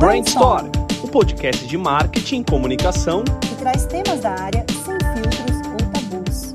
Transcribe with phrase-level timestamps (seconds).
[0.00, 0.72] Brainstorm,
[1.04, 6.54] o podcast de marketing e comunicação que traz temas da área sem filtros ou tabus.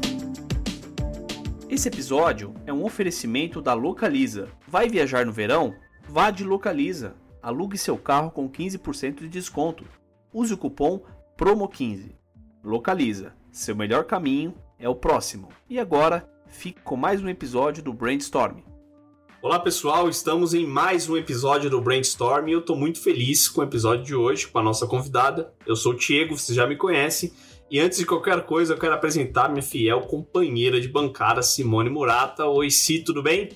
[1.69, 4.49] Esse episódio é um oferecimento da Localiza.
[4.67, 5.75] Vai viajar no verão?
[6.09, 7.13] Vá de Localiza.
[7.39, 9.85] Alugue seu carro com 15% de desconto.
[10.33, 11.03] Use o cupom
[11.37, 12.15] PROMO15.
[12.63, 13.33] Localiza.
[13.51, 15.49] Seu melhor caminho é o próximo.
[15.69, 18.74] E agora, fique com mais um episódio do Brainstorm.
[19.45, 23.61] Olá pessoal, estamos em mais um episódio do Brainstorm e eu estou muito feliz com
[23.61, 25.53] o episódio de hoje, com a nossa convidada.
[25.67, 27.31] Eu sou o Diego, vocês já me conhecem.
[27.69, 32.47] E antes de qualquer coisa, eu quero apresentar minha fiel companheira de bancada, Simone Murata.
[32.47, 33.49] Oi, Si, tudo bem?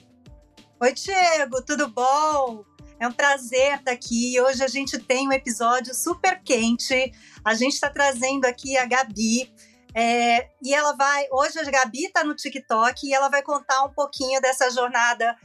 [0.80, 2.64] Oi, Diego, tudo bom?
[3.00, 4.40] É um prazer estar aqui.
[4.40, 7.12] Hoje a gente tem um episódio super quente.
[7.44, 9.52] A gente está trazendo aqui a Gabi.
[9.96, 11.26] É, e ela vai.
[11.32, 15.36] Hoje a Gabi está no TikTok e ela vai contar um pouquinho dessa jornada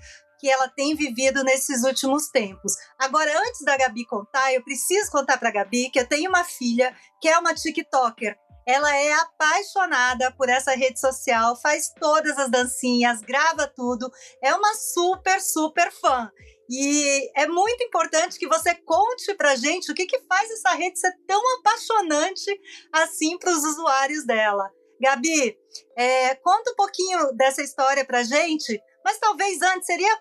[0.44, 2.74] que ela tem vivido nesses últimos tempos.
[2.98, 6.44] Agora, antes da Gabi contar, eu preciso contar para a Gabi que eu tenho uma
[6.44, 8.36] filha que é uma TikToker.
[8.68, 14.10] Ela é apaixonada por essa rede social, faz todas as dancinhas, grava tudo,
[14.42, 16.30] é uma super, super fã.
[16.70, 21.00] E é muito importante que você conte pra gente o que, que faz essa rede
[21.00, 22.50] ser tão apaixonante
[22.92, 24.70] assim para os usuários dela.
[25.00, 25.56] Gabi,
[25.96, 30.18] é, conta um pouquinho dessa história pra gente, mas talvez antes seria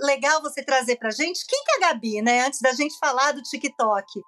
[0.00, 2.44] legal você trazer para gente quem que é a Gabi, né?
[2.46, 4.20] Antes da gente falar do TikTok.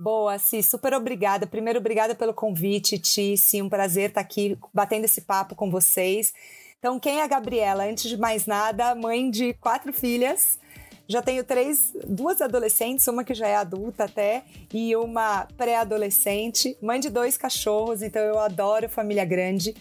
[0.00, 1.46] Boa, Ci, super obrigada.
[1.46, 3.36] Primeiro, obrigada pelo convite, Ti.
[3.36, 6.32] Sim, um prazer estar aqui batendo esse papo com vocês.
[6.78, 7.84] Então, quem é a Gabriela?
[7.84, 10.58] Antes de mais nada, mãe de quatro filhas,
[11.06, 16.98] já tenho três, duas adolescentes, uma que já é adulta até, e uma pré-adolescente, mãe
[16.98, 19.74] de dois cachorros, então eu adoro família grande.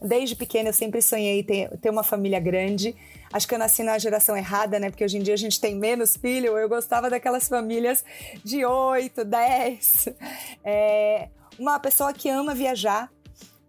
[0.00, 2.94] Desde pequena eu sempre sonhei ter, ter uma família grande.
[3.32, 4.90] Acho que eu nasci na geração errada, né?
[4.90, 6.58] Porque hoje em dia a gente tem menos filho.
[6.58, 8.04] Eu gostava daquelas famílias
[8.44, 10.08] de oito, dez.
[10.64, 11.28] É,
[11.58, 13.10] uma pessoa que ama viajar,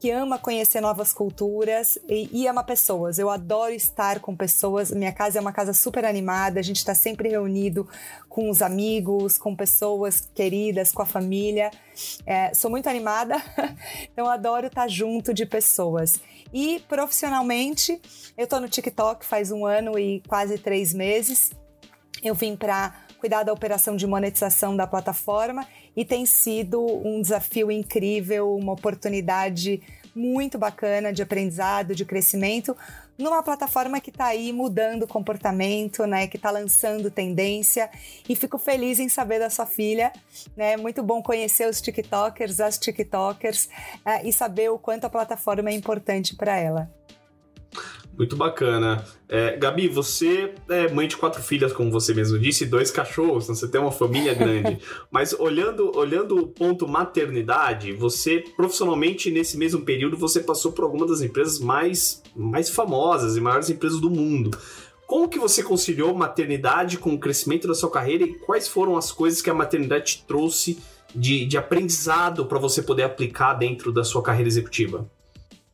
[0.02, 3.20] que ama conhecer novas culturas e, e, ama pessoas.
[3.20, 4.90] Eu adoro estar com pessoas.
[4.90, 7.88] Minha casa é uma casa super animada, a gente está sempre reunido
[8.28, 11.70] com os amigos, com pessoas queridas, com a família.
[12.26, 13.36] É, sou muito animada,
[14.12, 16.20] então adoro estar junto de pessoas.
[16.52, 18.02] E profissionalmente,
[18.36, 21.52] eu estou no TikTok faz um ano e quase três meses.
[22.24, 27.72] Eu vim para cuidar da operação de monetização da plataforma e tem sido um desafio
[27.72, 29.82] incrível, uma oportunidade
[30.16, 32.76] muito bacana de aprendizado, de crescimento,
[33.18, 37.90] numa plataforma que está aí mudando o comportamento, né, que está lançando tendência
[38.28, 40.12] e fico feliz em saber da sua filha,
[40.56, 45.70] né, muito bom conhecer os TikTokers, as TikTokers uh, e saber o quanto a plataforma
[45.70, 46.92] é importante para ela.
[48.22, 49.04] Muito bacana.
[49.28, 53.46] É, Gabi, você é mãe de quatro filhas, como você mesmo disse, e dois cachorros,
[53.46, 54.78] então você tem uma família grande.
[55.10, 61.10] Mas olhando, olhando o ponto maternidade, você profissionalmente nesse mesmo período você passou por algumas
[61.10, 64.56] das empresas mais, mais famosas e maiores empresas do mundo.
[65.08, 69.12] Como que você conciliou maternidade com o crescimento da sua carreira e quais foram as
[69.12, 70.78] coisas que a maternidade te trouxe
[71.16, 75.10] de, de aprendizado para você poder aplicar dentro da sua carreira executiva?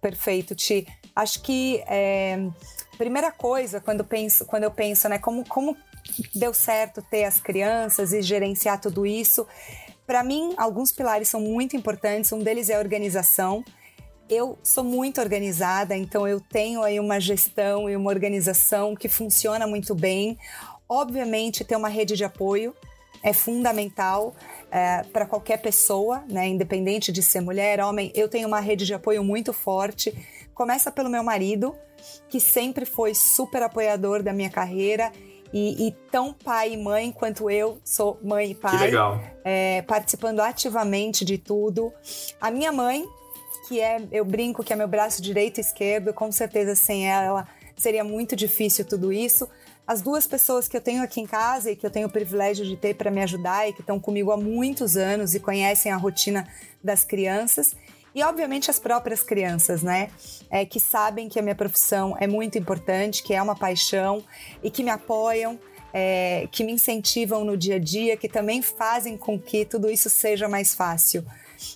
[0.01, 0.87] Perfeito, Ti.
[1.15, 2.37] Acho que é,
[2.97, 5.75] primeira coisa quando penso, quando eu penso, né, como como
[6.33, 9.45] deu certo ter as crianças e gerenciar tudo isso,
[10.05, 12.31] para mim alguns pilares são muito importantes.
[12.31, 13.63] Um deles é a organização.
[14.29, 19.65] Eu sou muito organizada, então eu tenho aí uma gestão e uma organização que funciona
[19.65, 20.37] muito bem.
[20.87, 22.75] Obviamente, ter uma rede de apoio
[23.23, 24.35] é fundamental
[24.71, 26.47] é, para qualquer pessoa, né?
[26.47, 28.11] independente de ser mulher, homem.
[28.15, 30.13] Eu tenho uma rede de apoio muito forte.
[30.53, 31.75] Começa pelo meu marido,
[32.29, 35.11] que sempre foi super apoiador da minha carreira
[35.53, 38.77] e, e, tão pai e mãe quanto eu sou mãe e pai.
[38.77, 39.21] Que legal.
[39.43, 41.93] É, participando ativamente de tudo.
[42.39, 43.05] A minha mãe,
[43.67, 47.47] que é, eu brinco que é meu braço direito e esquerdo, com certeza sem ela
[47.77, 49.47] seria muito difícil tudo isso
[49.87, 52.65] as duas pessoas que eu tenho aqui em casa e que eu tenho o privilégio
[52.65, 55.95] de ter para me ajudar e que estão comigo há muitos anos e conhecem a
[55.95, 56.45] rotina
[56.83, 57.73] das crianças.
[58.13, 60.09] E, obviamente, as próprias crianças, né?
[60.49, 64.23] É, que sabem que a minha profissão é muito importante, que é uma paixão
[64.61, 65.57] e que me apoiam,
[65.93, 70.09] é, que me incentivam no dia a dia, que também fazem com que tudo isso
[70.09, 71.23] seja mais fácil.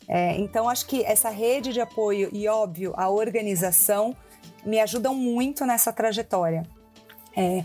[0.07, 4.17] É, então, acho que essa rede de apoio e, óbvio, a organização
[4.65, 6.63] me ajudam muito nessa trajetória.
[7.35, 7.63] É,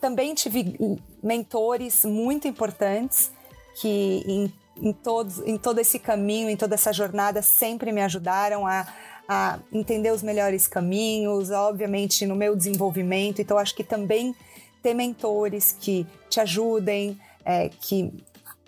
[0.00, 0.76] também tive
[1.22, 3.30] mentores muito importantes
[3.80, 8.66] que em, em, todos, em todo esse caminho, em toda essa jornada, sempre me ajudaram
[8.66, 8.86] a,
[9.28, 13.40] a entender os melhores caminhos, obviamente no meu desenvolvimento.
[13.40, 14.34] Então, acho que também
[14.82, 18.12] ter mentores que te ajudem, é, que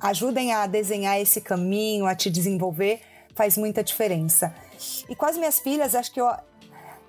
[0.00, 3.00] ajudem a desenhar esse caminho, a te desenvolver,
[3.34, 4.54] faz muita diferença.
[5.08, 6.28] E com as minhas filhas, acho que eu.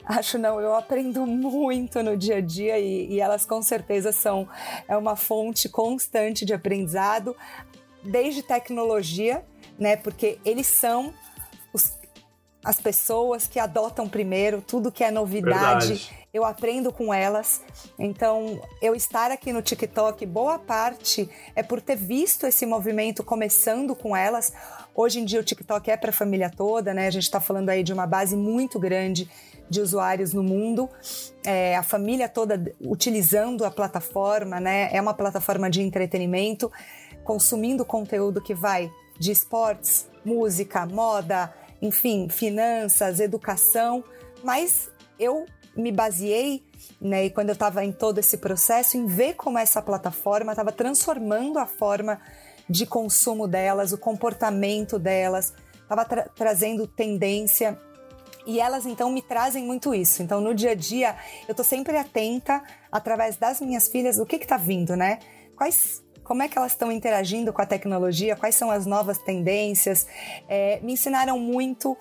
[0.05, 4.47] Acho não, eu aprendo muito no dia a dia e, e elas com certeza são
[4.87, 7.35] é uma fonte constante de aprendizado,
[8.03, 9.43] desde tecnologia,
[9.79, 9.95] né?
[9.95, 11.13] Porque eles são
[11.73, 11.97] os,
[12.63, 15.87] as pessoas que adotam primeiro tudo que é novidade.
[15.87, 17.61] Verdade eu aprendo com elas.
[17.97, 23.95] Então, eu estar aqui no TikTok, boa parte é por ter visto esse movimento começando
[23.95, 24.51] com elas.
[24.93, 27.07] Hoje em dia o TikTok é para a família toda, né?
[27.07, 29.31] A gente está falando aí de uma base muito grande
[29.69, 30.89] de usuários no mundo,
[31.45, 34.89] é, a família toda utilizando a plataforma, né?
[34.91, 36.69] É uma plataforma de entretenimento,
[37.23, 44.03] consumindo conteúdo que vai de esportes, música, moda, enfim, finanças, educação,
[44.43, 46.63] mas eu me baseei,
[46.99, 50.71] né, e quando eu estava em todo esse processo, em ver como essa plataforma estava
[50.71, 52.19] transformando a forma
[52.69, 57.79] de consumo delas, o comportamento delas, estava tra trazendo tendência.
[58.47, 60.21] E elas então me trazem muito isso.
[60.21, 61.15] Então no dia a dia
[61.47, 65.19] eu estou sempre atenta através das minhas filhas o que está vindo, né?
[65.55, 70.07] Quais como é que elas estão interagindo com a tecnologia, quais são as novas tendências.
[70.49, 71.95] É, me ensinaram muito,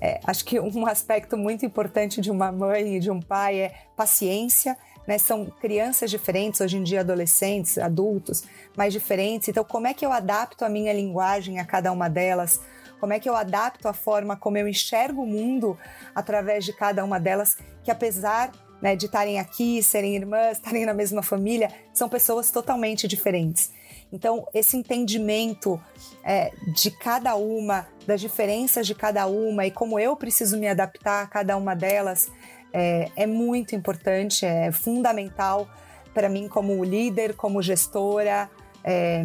[0.00, 3.74] é, acho que um aspecto muito importante de uma mãe e de um pai é
[3.94, 4.76] paciência.
[5.06, 8.44] Né, são crianças diferentes, hoje em dia adolescentes, adultos,
[8.76, 9.48] mais diferentes.
[9.48, 12.60] Então, como é que eu adapto a minha linguagem a cada uma delas?
[13.00, 15.78] Como é que eu adapto a forma como eu enxergo o mundo
[16.14, 17.56] através de cada uma delas?
[17.82, 23.08] Que apesar né, de estarem aqui, serem irmãs, estarem na mesma família, são pessoas totalmente
[23.08, 23.72] diferentes.
[24.12, 25.80] Então, esse entendimento
[26.24, 31.24] é, de cada uma, das diferenças de cada uma e como eu preciso me adaptar
[31.24, 32.30] a cada uma delas
[32.72, 35.68] é, é muito importante, é fundamental
[36.14, 38.50] para mim como líder, como gestora,
[38.82, 39.24] é,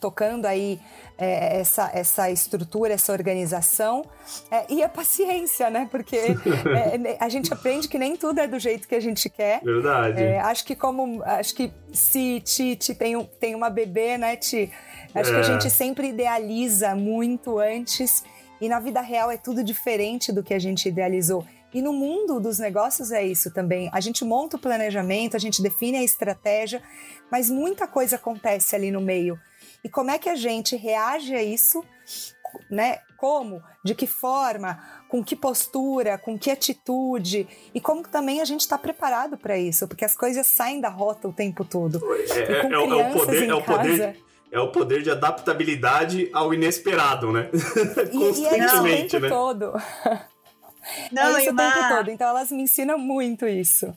[0.00, 0.80] tocando aí
[1.18, 4.04] é, essa, essa estrutura, essa organização
[4.50, 5.88] é, e a paciência, né?
[5.90, 9.60] Porque é, a gente aprende que nem tudo é do jeito que a gente quer.
[9.62, 10.22] Verdade.
[10.22, 14.36] É, acho que como acho que se Ti, ti tem, um, tem uma bebê, né,
[14.36, 14.70] Ti?
[15.14, 15.44] Acho que a é.
[15.44, 18.24] gente sempre idealiza muito antes
[18.60, 21.46] e na vida real é tudo diferente do que a gente idealizou.
[21.72, 23.90] E no mundo dos negócios é isso também.
[23.92, 26.80] A gente monta o planejamento, a gente define a estratégia,
[27.30, 29.38] mas muita coisa acontece ali no meio.
[29.84, 31.84] E como é que a gente reage a isso,
[32.70, 32.98] né?
[33.18, 38.62] Como, de que forma, com que postura, com que atitude e como também a gente
[38.62, 42.00] está preparado para isso, porque as coisas saem da rota o tempo todo.
[42.30, 44.16] É, é, é, é o poder, é o poder,
[44.52, 47.50] é o poder de adaptabilidade ao inesperado, né?
[48.12, 49.28] E, Constantemente, e é isso o tempo né?
[49.28, 49.72] todo.
[51.12, 52.10] Não, é isso o tempo todo.
[52.10, 53.94] Então elas me ensinam muito isso.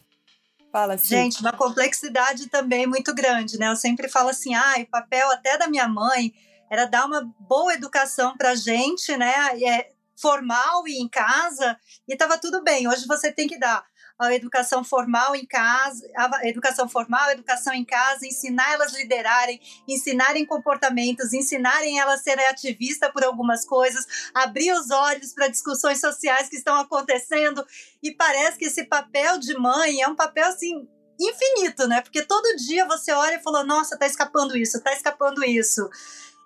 [0.77, 1.07] Fala assim.
[1.07, 3.67] Gente, uma complexidade também muito grande, né?
[3.67, 6.31] Eu sempre falo assim, ah, o papel até da minha mãe
[6.69, 9.33] era dar uma boa educação para gente, né?
[9.59, 11.75] É, formal e em casa,
[12.07, 12.87] e estava tudo bem.
[12.87, 13.83] Hoje você tem que dar
[14.19, 18.97] a educação formal em casa, a educação formal, a educação em casa, ensinar elas a
[18.97, 25.47] liderarem, ensinarem comportamentos, ensinarem elas a serem ativistas por algumas coisas, abrir os olhos para
[25.47, 27.65] discussões sociais que estão acontecendo.
[28.01, 30.87] E parece que esse papel de mãe é um papel assim
[31.19, 32.01] infinito, né?
[32.01, 35.89] Porque todo dia você olha e fala: "Nossa, tá escapando isso, tá escapando isso".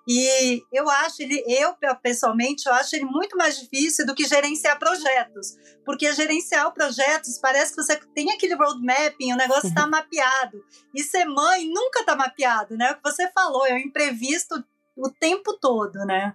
[0.08, 4.78] E eu acho ele, eu pessoalmente, eu acho ele muito mais difícil do que gerenciar
[4.78, 5.56] projetos.
[5.84, 9.90] Porque gerenciar projetos parece que você tem aquele roadmapping, o negócio está uhum.
[9.90, 10.62] mapeado.
[10.94, 12.92] E ser mãe nunca está mapeado, né?
[12.92, 14.62] O que você falou, é um imprevisto
[14.96, 16.34] o tempo todo, né?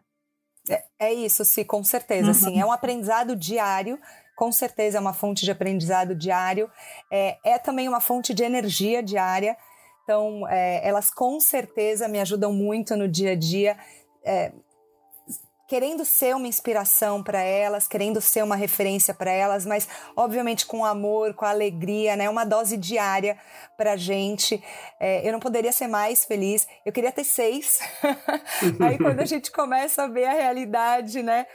[0.70, 2.28] É, é isso, sim, com certeza.
[2.28, 2.34] Uhum.
[2.34, 4.00] Sim, é um aprendizado diário
[4.38, 6.70] com certeza é uma fonte de aprendizado diário,
[7.12, 9.58] é, é também uma fonte de energia diária.
[10.08, 13.78] Então, é, elas com certeza me ajudam muito no dia a dia.
[14.24, 14.54] É,
[15.68, 20.86] querendo ser uma inspiração para elas, querendo ser uma referência para elas, mas obviamente com
[20.86, 22.30] amor, com alegria, né?
[22.30, 23.38] Uma dose diária
[23.76, 24.64] para gente.
[24.98, 26.66] É, eu não poderia ser mais feliz.
[26.86, 27.80] Eu queria ter seis.
[28.80, 31.46] Aí quando a gente começa a ver a realidade, né?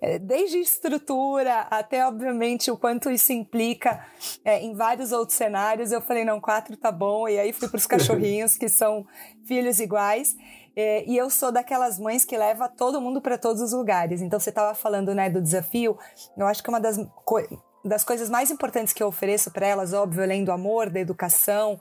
[0.00, 4.06] É, desde estrutura até obviamente o quanto isso implica
[4.44, 7.28] é, em vários outros cenários, eu falei não, quatro tá bom.
[7.28, 9.04] E aí fui para os cachorrinhos que são
[9.44, 10.36] filhos iguais.
[10.78, 14.20] É, e eu sou daquelas mães que leva todo mundo para todos os lugares.
[14.20, 15.96] Então você estava falando né, do desafio.
[16.36, 17.40] Eu acho que uma das, co
[17.82, 21.80] das coisas mais importantes que eu ofereço para elas, óbvio, além do amor, da educação,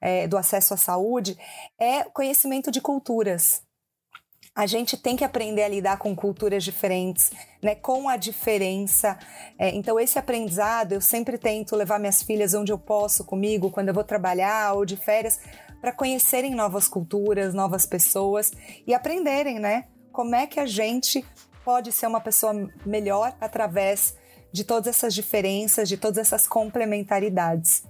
[0.00, 1.36] é, do acesso à saúde,
[1.80, 3.62] é conhecimento de culturas.
[4.54, 7.30] a gente tem que aprender a lidar com culturas diferentes,
[7.62, 9.16] né, com a diferença.
[9.58, 13.88] É, então, esse aprendizado eu sempre tento levar minhas filhas onde eu posso comigo, quando
[13.88, 15.38] eu vou trabalhar ou de férias,
[15.80, 18.52] para conhecerem novas culturas, novas pessoas
[18.86, 21.24] e aprenderem, né, como é que a gente
[21.64, 22.52] pode ser uma pessoa
[22.84, 24.16] melhor através
[24.50, 27.84] de todas essas diferenças, de todas essas complementaridades.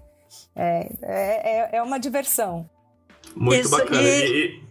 [0.55, 2.69] É, é, é uma diversão.
[3.35, 4.03] Muito Isso, bacana.
[4.03, 4.63] E, e,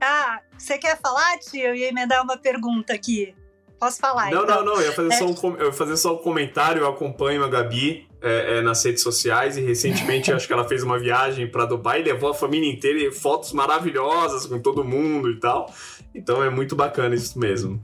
[0.00, 1.62] ah, você quer falar, tio?
[1.62, 3.34] Eu ia emendar uma pergunta aqui.
[3.78, 4.30] Posso falar?
[4.30, 4.56] Não, então?
[4.56, 4.80] não, não.
[4.80, 5.18] Eu ia fazer, é...
[5.18, 6.82] só um, eu ia fazer só um comentário.
[6.82, 10.82] Eu acompanho a Gabi é, é, nas redes sociais e recentemente acho que ela fez
[10.82, 15.30] uma viagem para Dubai e levou a família inteira e fotos maravilhosas com todo mundo
[15.30, 15.72] e tal.
[16.12, 17.80] Então é muito bacana isso mesmo.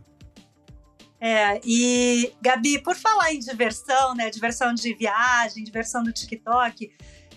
[1.21, 4.29] É, e Gabi, por falar em diversão, né?
[4.31, 6.91] Diversão de viagem, diversão do TikTok,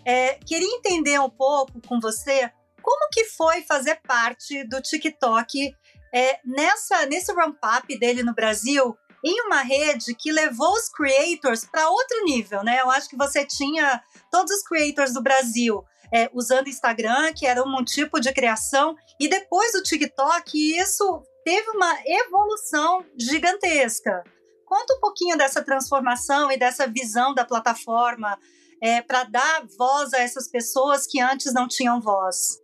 [0.03, 2.50] é, queria entender um pouco com você
[2.81, 5.75] como que foi fazer parte do TikTok
[6.12, 11.89] é, nessa nesse ramp-up dele no Brasil em uma rede que levou os creators para
[11.89, 12.79] outro nível, né?
[12.79, 14.00] Eu acho que você tinha
[14.32, 19.27] todos os creators do Brasil é, usando Instagram, que era um tipo de criação, e
[19.27, 24.24] depois do TikTok, isso teve uma evolução gigantesca.
[24.65, 28.38] Conta um pouquinho dessa transformação e dessa visão da plataforma
[28.82, 32.60] é, para dar voz a essas pessoas que antes não tinham voz.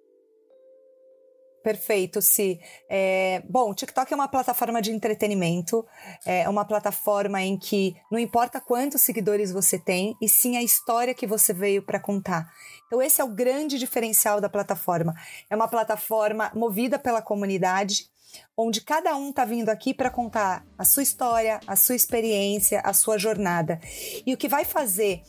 [1.63, 2.59] Perfeito, Si.
[2.89, 5.85] É, bom, o TikTok é uma plataforma de entretenimento,
[6.25, 11.13] é uma plataforma em que não importa quantos seguidores você tem, e sim a história
[11.13, 12.51] que você veio para contar.
[12.87, 15.13] Então, esse é o grande diferencial da plataforma.
[15.49, 18.09] É uma plataforma movida pela comunidade,
[18.57, 22.93] onde cada um está vindo aqui para contar a sua história, a sua experiência, a
[22.93, 23.79] sua jornada.
[24.25, 25.21] E o que vai fazer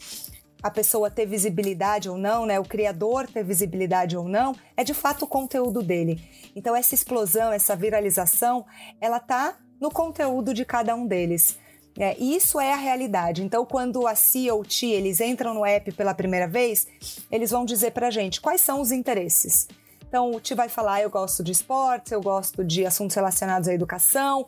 [0.62, 4.94] a pessoa ter visibilidade ou não, né, o criador ter visibilidade ou não, é de
[4.94, 6.22] fato o conteúdo dele.
[6.54, 8.64] Então essa explosão, essa viralização,
[9.00, 11.58] ela tá no conteúdo de cada um deles.
[11.98, 13.42] É, isso é a realidade.
[13.42, 16.86] Então, quando a C ou T eles entram no app pela primeira vez,
[17.30, 19.68] eles vão dizer para gente quais são os interesses.
[20.08, 23.74] Então, o Ti vai falar: eu gosto de esportes, eu gosto de assuntos relacionados à
[23.74, 24.46] educação.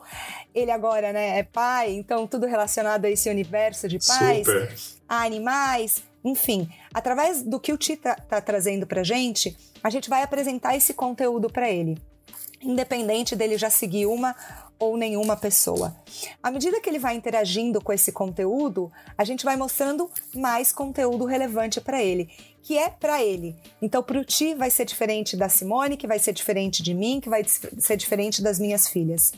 [0.55, 4.45] Ele agora né, é pai, então tudo relacionado a esse universo de pais.
[4.45, 6.69] Super a animais, enfim.
[6.93, 10.93] Através do que o Ti está tá trazendo para gente, a gente vai apresentar esse
[10.93, 11.97] conteúdo para ele,
[12.61, 14.35] independente dele já seguir uma
[14.77, 15.95] ou nenhuma pessoa.
[16.41, 21.25] À medida que ele vai interagindo com esse conteúdo, a gente vai mostrando mais conteúdo
[21.25, 22.29] relevante para ele,
[22.61, 23.55] que é para ele.
[23.81, 27.19] Então, para o Ti vai ser diferente da Simone, que vai ser diferente de mim,
[27.21, 29.31] que vai ser diferente das minhas filhas.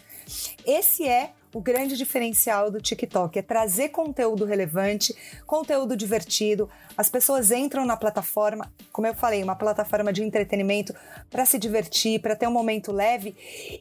[0.66, 5.16] Esse é o grande diferencial do TikTok é trazer conteúdo relevante,
[5.48, 6.70] conteúdo divertido.
[6.96, 10.94] As pessoas entram na plataforma, como eu falei, uma plataforma de entretenimento
[11.32, 13.36] para se divertir, para ter um momento leve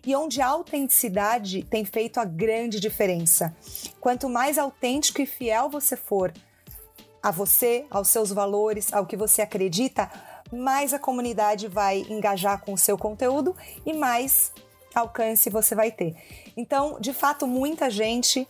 [0.06, 3.54] e onde a autenticidade tem feito a grande diferença.
[4.00, 6.32] Quanto mais autêntico e fiel você for
[7.22, 10.10] a você, aos seus valores, ao que você acredita,
[10.50, 13.54] mais a comunidade vai engajar com o seu conteúdo
[13.84, 14.50] e mais
[15.00, 16.14] alcance você vai ter.
[16.56, 18.46] Então, de fato, muita gente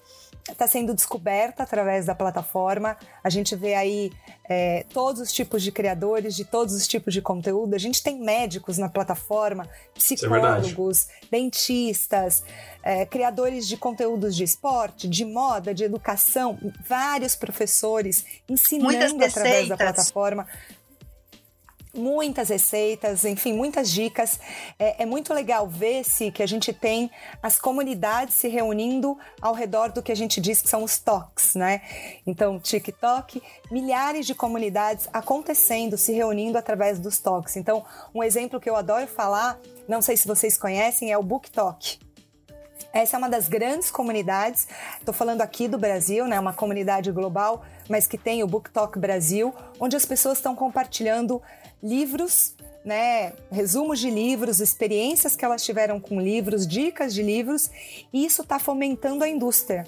[0.52, 2.96] está sendo descoberta através da plataforma.
[3.22, 4.12] A gente vê aí
[4.48, 7.74] é, todos os tipos de criadores, de todos os tipos de conteúdo.
[7.74, 12.44] A gente tem médicos na plataforma, é psicólogos, é dentistas,
[12.82, 19.76] é, criadores de conteúdos de esporte, de moda, de educação, vários professores ensinando através da
[19.76, 20.46] plataforma
[21.96, 24.38] muitas receitas, enfim, muitas dicas.
[24.78, 27.10] É, é, muito legal ver se que a gente tem
[27.42, 31.54] as comunidades se reunindo ao redor do que a gente diz que são os toques,
[31.54, 31.80] né?
[32.26, 37.56] Então, TikTok, milhares de comunidades acontecendo, se reunindo através dos toques.
[37.56, 37.84] Então,
[38.14, 41.98] um exemplo que eu adoro falar, não sei se vocês conhecem, é o Book Talk.
[42.92, 44.66] Essa é uma das grandes comunidades.
[44.98, 46.40] Estou falando aqui do Brasil, né?
[46.40, 51.42] Uma comunidade global, mas que tem o Book Talk Brasil, onde as pessoas estão compartilhando
[51.82, 52.54] livros,
[52.84, 57.70] né, resumos de livros, experiências que elas tiveram com livros, dicas de livros,
[58.12, 59.86] e isso está fomentando a indústria.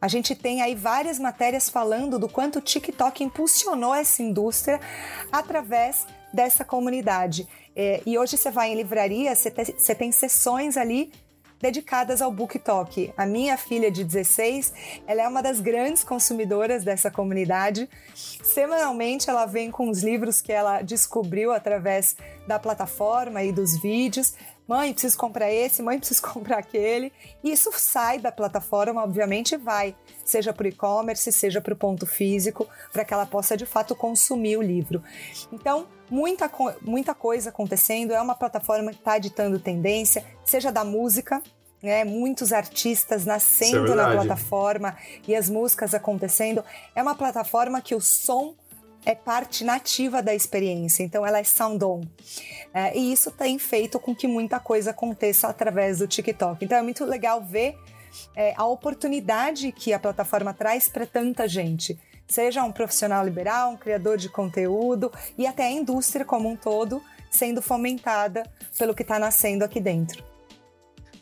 [0.00, 4.78] A gente tem aí várias matérias falando do quanto o TikTok impulsionou essa indústria
[5.32, 7.48] através dessa comunidade.
[7.74, 11.10] É, e hoje você vai em livraria, você você tem sessões ali
[11.64, 13.10] dedicadas ao Book Talk.
[13.16, 17.88] A minha filha de 16, ela é uma das grandes consumidoras dessa comunidade.
[18.14, 22.16] Semanalmente ela vem com os livros que ela descobriu através
[22.46, 24.34] da plataforma e dos vídeos
[24.66, 27.12] Mãe, preciso comprar esse, mãe, preciso comprar aquele.
[27.42, 29.94] E isso sai da plataforma, obviamente, vai,
[30.24, 33.94] seja para o e-commerce, seja para o ponto físico, para que ela possa de fato
[33.94, 35.02] consumir o livro.
[35.52, 38.12] Então, muita, muita coisa acontecendo.
[38.12, 41.42] É uma plataforma que está ditando tendência, seja da música,
[41.84, 42.02] né?
[42.02, 44.96] Muitos artistas nascendo é na plataforma
[45.28, 46.64] e as músicas acontecendo.
[46.94, 48.54] É uma plataforma que o som
[49.04, 52.02] é parte nativa da experiência, então ela é sound-on.
[52.72, 56.64] É, e isso tem feito com que muita coisa aconteça através do TikTok.
[56.64, 57.76] Então é muito legal ver
[58.34, 61.98] é, a oportunidade que a plataforma traz para tanta gente.
[62.26, 67.02] Seja um profissional liberal, um criador de conteúdo e até a indústria como um todo
[67.30, 68.48] sendo fomentada
[68.78, 70.33] pelo que está nascendo aqui dentro.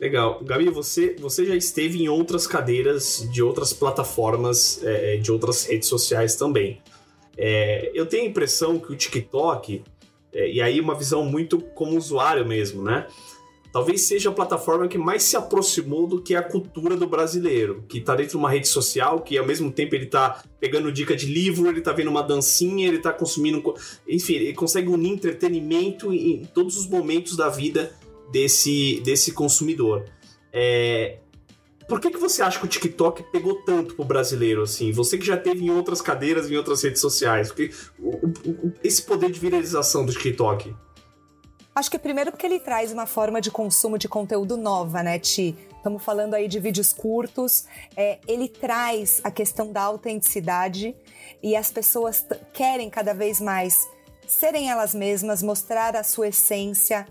[0.03, 0.41] Legal.
[0.43, 5.89] Gabi, você, você já esteve em outras cadeiras de outras plataformas, é, de outras redes
[5.89, 6.83] sociais também.
[7.39, 9.81] É, eu tenho a impressão que o TikTok,
[10.33, 13.07] é, e aí uma visão muito como usuário mesmo, né?
[13.73, 17.99] Talvez seja a plataforma que mais se aproximou do que a cultura do brasileiro, que
[17.99, 21.27] está dentro de uma rede social, que ao mesmo tempo ele está pegando dica de
[21.27, 23.63] livro, ele está vendo uma dancinha, ele está consumindo.
[24.07, 27.95] Enfim, ele consegue unir entretenimento em todos os momentos da vida
[28.33, 30.05] desse, desse consumidor.
[30.53, 31.19] É,
[31.89, 34.93] por que, que você acha que o TikTok pegou tanto pro brasileiro, assim?
[34.93, 37.49] Você que já teve em outras cadeiras, em outras redes sociais.
[37.49, 40.75] Porque o, o, esse poder de viralização do TikTok?
[41.75, 45.57] Acho que primeiro porque ele traz uma forma de consumo de conteúdo nova, né, Ti?
[45.77, 47.65] Estamos falando aí de vídeos curtos.
[47.97, 50.95] É, ele traz a questão da autenticidade
[51.43, 53.89] e as pessoas querem cada vez mais
[54.27, 57.07] serem elas mesmas, mostrar a sua essência.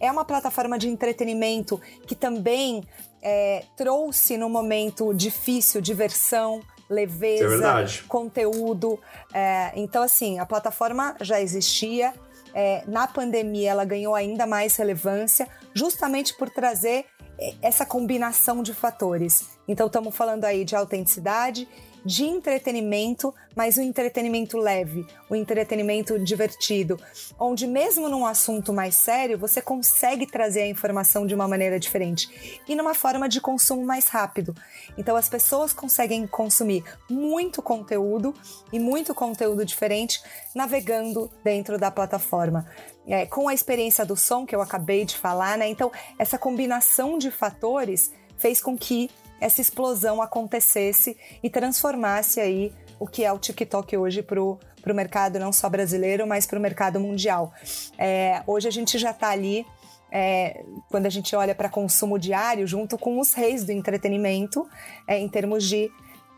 [0.00, 2.82] É uma plataforma de entretenimento que também
[3.22, 8.98] é, trouxe no momento difícil diversão, leveza, é conteúdo.
[9.32, 12.14] É, então, assim, a plataforma já existia.
[12.54, 17.04] É, na pandemia, ela ganhou ainda mais relevância, justamente por trazer
[17.38, 19.58] é, essa combinação de fatores.
[19.68, 21.68] Então, estamos falando aí de autenticidade
[22.06, 26.96] de entretenimento, mas um entretenimento leve, um entretenimento divertido,
[27.36, 32.62] onde mesmo num assunto mais sério, você consegue trazer a informação de uma maneira diferente
[32.68, 34.54] e numa forma de consumo mais rápido.
[34.96, 38.32] Então as pessoas conseguem consumir muito conteúdo
[38.72, 40.22] e muito conteúdo diferente
[40.54, 42.66] navegando dentro da plataforma.
[43.04, 45.68] É, com a experiência do som que eu acabei de falar, né?
[45.68, 49.08] Então, essa combinação de fatores fez com que
[49.40, 54.58] essa explosão acontecesse e transformasse aí o que é o TikTok hoje para o
[54.94, 57.52] mercado não só brasileiro, mas para o mercado mundial.
[57.98, 59.66] É, hoje a gente já está ali,
[60.10, 64.66] é, quando a gente olha para consumo diário, junto com os reis do entretenimento,
[65.06, 65.90] é, em termos de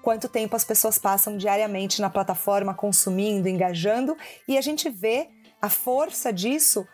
[0.03, 5.29] quanto tempo as pessoas passam diariamente na plataforma consumindo, engajando, e a gente vê
[5.61, 6.87] a força disso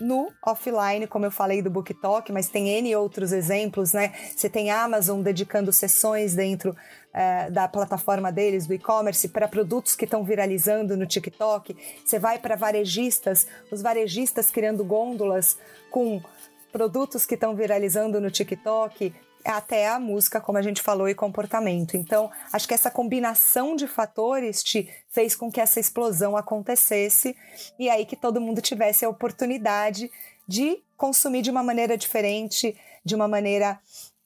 [0.00, 4.12] no offline, como eu falei do BookTok, mas tem N outros exemplos, né?
[4.34, 6.74] Você tem Amazon dedicando sessões dentro
[7.12, 11.76] é, da plataforma deles, do e-commerce, para produtos que estão viralizando no TikTok.
[12.04, 15.58] Você vai para varejistas, os varejistas criando gôndolas
[15.90, 16.22] com
[16.72, 19.12] produtos que estão viralizando no TikTok
[19.44, 21.96] até a música, como a gente falou, e comportamento.
[21.96, 27.36] Então, acho que essa combinação de fatores te fez com que essa explosão acontecesse
[27.78, 30.10] e aí que todo mundo tivesse a oportunidade
[30.46, 33.80] de consumir de uma maneira diferente, de uma maneira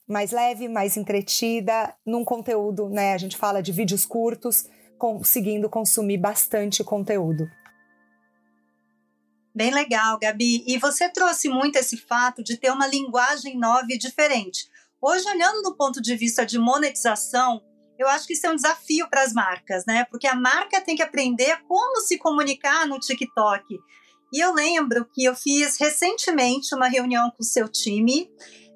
[0.07, 3.13] mais leve, mais entretida, num conteúdo, né?
[3.13, 4.65] A gente fala de vídeos curtos,
[4.97, 7.49] conseguindo consumir bastante conteúdo.
[9.53, 10.65] Bem legal, Gabi.
[10.67, 14.67] E você trouxe muito esse fato de ter uma linguagem nova e diferente.
[15.07, 17.61] Hoje, olhando do ponto de vista de monetização,
[17.99, 20.03] eu acho que isso é um desafio para as marcas, né?
[20.09, 23.63] Porque a marca tem que aprender como se comunicar no TikTok.
[24.33, 28.27] E eu lembro que eu fiz recentemente uma reunião com o seu time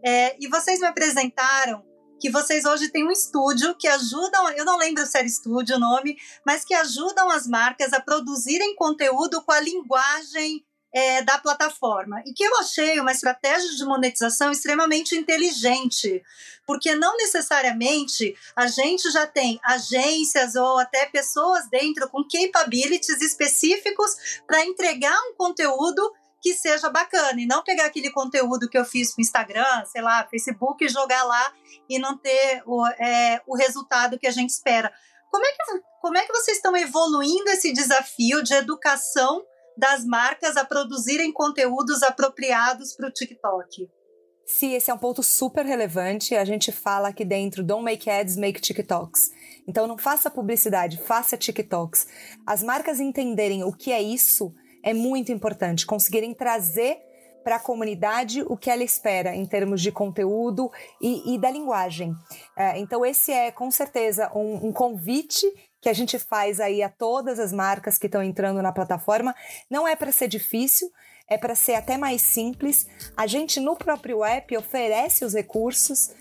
[0.06, 1.84] é, e vocês me apresentaram
[2.22, 5.80] que vocês hoje têm um estúdio que ajudam, eu não lembro se era estúdio o
[5.80, 6.16] nome,
[6.46, 12.22] mas que ajudam as marcas a produzirem conteúdo com a linguagem é, da plataforma.
[12.26, 16.24] E que eu achei uma estratégia de monetização extremamente inteligente,
[16.66, 24.42] porque não necessariamente a gente já tem agências ou até pessoas dentro com capabilities específicos
[24.46, 29.14] para entregar um conteúdo que seja bacana e não pegar aquele conteúdo que eu fiz
[29.14, 31.54] para Instagram, sei lá, Facebook e jogar lá
[31.90, 34.92] e não ter o, é, o resultado que a gente espera.
[35.30, 39.46] Como é, que, como é que vocês estão evoluindo esse desafio de educação
[39.80, 43.88] das marcas a produzirem conteúdos apropriados para o TikTok.
[44.46, 46.36] Sim, esse é um ponto super relevante.
[46.36, 49.30] A gente fala aqui dentro, don't make ads, make TikToks.
[49.68, 52.08] Então não faça publicidade, faça TikToks.
[52.46, 56.98] As marcas entenderem o que é isso é muito importante, conseguirem trazer
[57.50, 62.16] para a comunidade o que ela espera em termos de conteúdo e, e da linguagem.
[62.56, 66.90] É, então, esse é com certeza um, um convite que a gente faz aí a
[66.90, 69.36] todas as marcas que estão entrando na plataforma.
[69.68, 70.92] Não é para ser difícil,
[71.28, 72.86] é para ser até mais simples.
[73.18, 76.12] A gente no próprio app oferece os recursos.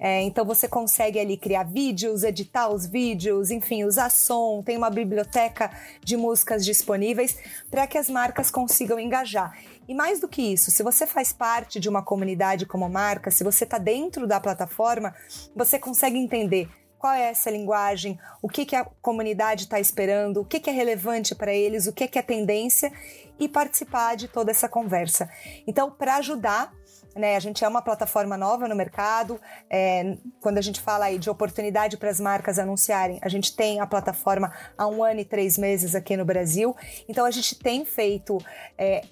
[0.00, 4.90] É, então você consegue ali criar vídeos, editar os vídeos, enfim, usar som, tem uma
[4.90, 5.70] biblioteca
[6.02, 7.36] de músicas disponíveis
[7.70, 9.54] para que as marcas consigam engajar.
[9.88, 13.42] E mais do que isso, se você faz parte de uma comunidade como marca, se
[13.42, 15.14] você está dentro da plataforma,
[15.56, 20.44] você consegue entender qual é essa linguagem, o que, que a comunidade está esperando, o
[20.44, 22.92] que, que é relevante para eles, o que, que é tendência
[23.38, 25.30] e participar de toda essa conversa.
[25.66, 26.72] Então, para ajudar,
[27.14, 29.40] né, a gente é uma plataforma nova no mercado.
[29.70, 33.80] É, quando a gente fala aí de oportunidade para as marcas anunciarem, a gente tem
[33.80, 36.76] a plataforma há um ano e três meses aqui no Brasil.
[37.08, 38.38] Então, a gente tem feito
[38.76, 39.02] é,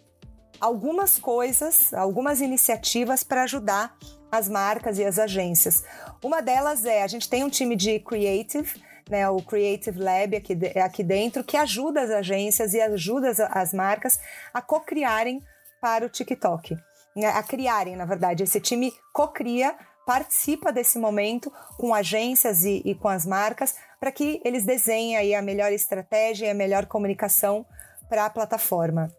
[0.60, 3.96] algumas coisas, algumas iniciativas para ajudar
[4.30, 5.84] as marcas e as agências.
[6.22, 10.58] Uma delas é, a gente tem um time de creative, né, o Creative Lab aqui,
[10.82, 14.18] aqui dentro, que ajuda as agências e ajuda as, as marcas
[14.52, 15.40] a co-criarem
[15.80, 16.76] para o TikTok.
[17.14, 18.42] Né, a criarem, na verdade.
[18.42, 19.74] Esse time co-cria,
[20.06, 25.34] participa desse momento com agências e, e com as marcas para que eles desenhem aí
[25.34, 27.66] a melhor estratégia e a melhor comunicação
[28.08, 29.10] para a plataforma.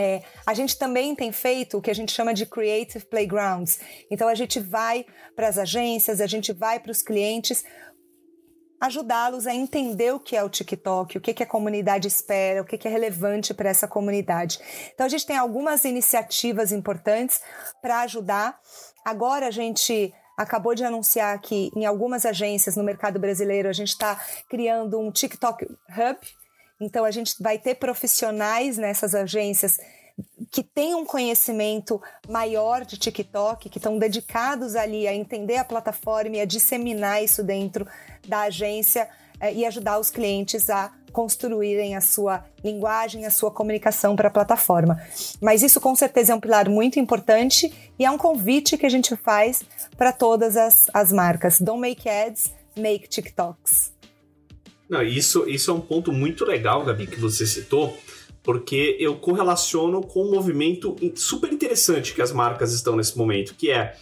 [0.00, 3.80] É, a gente também tem feito o que a gente chama de creative playgrounds.
[4.08, 7.64] Então a gente vai para as agências, a gente vai para os clientes
[8.80, 12.64] ajudá-los a entender o que é o TikTok, o que, que a comunidade espera, o
[12.64, 14.60] que, que é relevante para essa comunidade.
[14.94, 17.40] Então a gente tem algumas iniciativas importantes
[17.82, 18.56] para ajudar.
[19.04, 23.88] Agora a gente acabou de anunciar que em algumas agências no mercado brasileiro a gente
[23.88, 24.14] está
[24.48, 26.18] criando um TikTok Hub,
[26.80, 29.78] então, a gente vai ter profissionais nessas agências
[30.50, 36.36] que têm um conhecimento maior de TikTok, que estão dedicados ali a entender a plataforma
[36.36, 37.86] e a disseminar isso dentro
[38.26, 39.08] da agência
[39.40, 44.30] eh, e ajudar os clientes a construírem a sua linguagem, a sua comunicação para a
[44.30, 45.00] plataforma.
[45.40, 48.90] Mas isso com certeza é um pilar muito importante e é um convite que a
[48.90, 49.62] gente faz
[49.96, 51.60] para todas as, as marcas.
[51.60, 53.97] Don't make ads, make TikToks.
[54.88, 57.96] Não, isso, isso é um ponto muito legal, Gabi, que você citou,
[58.42, 63.70] porque eu correlaciono com um movimento super interessante que as marcas estão nesse momento, que
[63.70, 63.96] é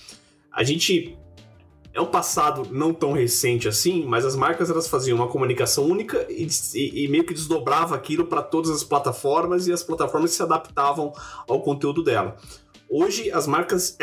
[0.52, 1.18] a gente
[1.92, 6.26] é um passado não tão recente assim, mas as marcas elas faziam uma comunicação única
[6.28, 10.42] e, e, e meio que desdobrava aquilo para todas as plataformas e as plataformas se
[10.42, 11.10] adaptavam
[11.48, 12.36] ao conteúdo dela.
[12.88, 13.96] Hoje as marcas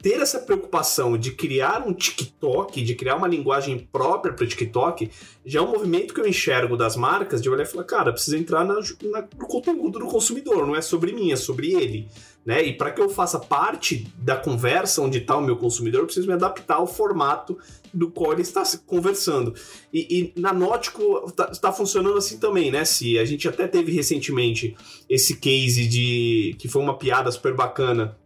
[0.00, 5.10] ter essa preocupação de criar um TikTok, de criar uma linguagem própria para o TikTok,
[5.44, 8.38] já é um movimento que eu enxergo das marcas de olhar e falar, cara, precisa
[8.38, 12.08] entrar na, na, no conteúdo do consumidor, não é sobre mim, é sobre ele.
[12.46, 12.62] Né?
[12.64, 16.26] E para que eu faça parte da conversa onde está o meu consumidor, eu preciso
[16.26, 17.58] me adaptar ao formato
[17.92, 19.52] do qual ele está conversando.
[19.92, 22.84] E, e na Nótico está tá funcionando assim também, né?
[22.84, 24.76] Se a gente até teve recentemente
[25.10, 28.16] esse case de que foi uma piada super bacana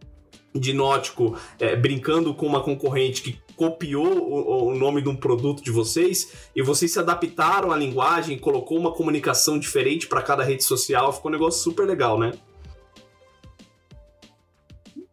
[0.53, 5.63] de Nótico é, brincando com uma concorrente que copiou o, o, nome de um produto
[5.63, 10.63] de vocês e vocês se adaptaram à linguagem, colocou uma comunicação diferente para cada rede
[10.63, 12.31] social, ficou um negócio super legal, né?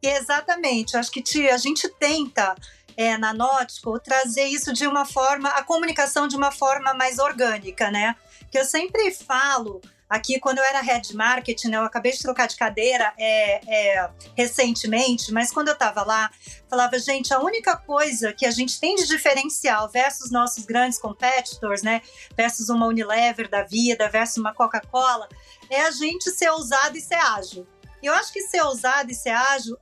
[0.02, 2.54] Exatamente, acho que a gente tenta
[2.96, 7.90] é, na Nótico trazer isso de uma forma, a comunicação de uma forma mais orgânica,
[7.90, 8.16] né?
[8.50, 12.48] Que eu sempre falo Aqui, quando eu era head marketing, né, eu acabei de trocar
[12.48, 16.28] de cadeira é, é, recentemente, mas quando eu estava lá,
[16.68, 21.82] falava, gente, a única coisa que a gente tem de diferencial versus nossos grandes competitors,
[21.82, 22.02] né,
[22.36, 25.28] versus uma Unilever da vida, versus uma Coca-Cola,
[25.70, 27.64] é a gente ser ousado e ser ágil.
[28.02, 29.78] E eu acho que ser ousado e ser ágil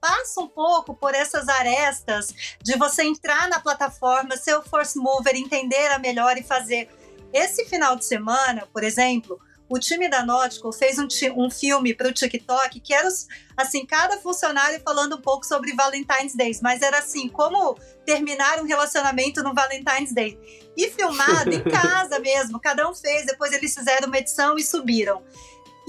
[0.00, 5.34] passa um pouco por essas arestas de você entrar na plataforma, ser o force mover,
[5.34, 6.88] entender a melhor e fazer.
[7.32, 9.40] Esse final de semana, por exemplo,
[9.72, 13.08] o time da Nautical fez um, um filme para o TikTok que era
[13.56, 18.66] assim, cada funcionário falando um pouco sobre Valentine's Day, mas era assim, como terminar um
[18.66, 20.38] relacionamento no Valentine's Day.
[20.76, 25.22] E filmado em casa mesmo, cada um fez, depois eles fizeram uma edição e subiram.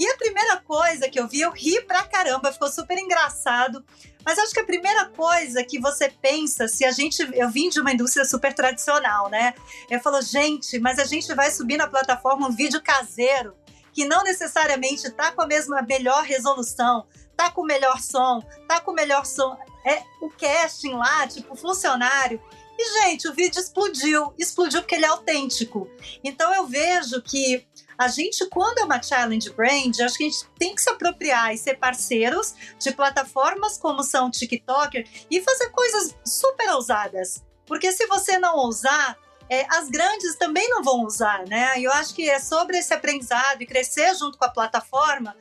[0.00, 3.84] E a primeira coisa que eu vi, eu ri pra caramba, ficou super engraçado.
[4.24, 7.20] Mas acho que a primeira coisa que você pensa, se a gente.
[7.34, 9.54] Eu vim de uma indústria super tradicional, né?
[9.90, 13.54] Eu falo, gente, mas a gente vai subir na plataforma um vídeo caseiro
[13.94, 18.80] que não necessariamente tá com a mesma melhor resolução, tá com o melhor som, tá
[18.80, 22.42] com o melhor som, é o casting lá, tipo funcionário.
[22.76, 25.88] E gente, o vídeo explodiu, explodiu porque ele é autêntico.
[26.24, 27.64] Então eu vejo que
[27.96, 31.54] a gente, quando é uma challenge brand, acho que a gente tem que se apropriar
[31.54, 37.44] e ser parceiros de plataformas como são o TikTok e fazer coisas super ousadas.
[37.64, 39.16] Porque se você não ousar,
[39.48, 41.78] é, as grandes também não vão usar, né?
[41.78, 45.34] E eu acho que é sobre esse aprendizado e crescer junto com a plataforma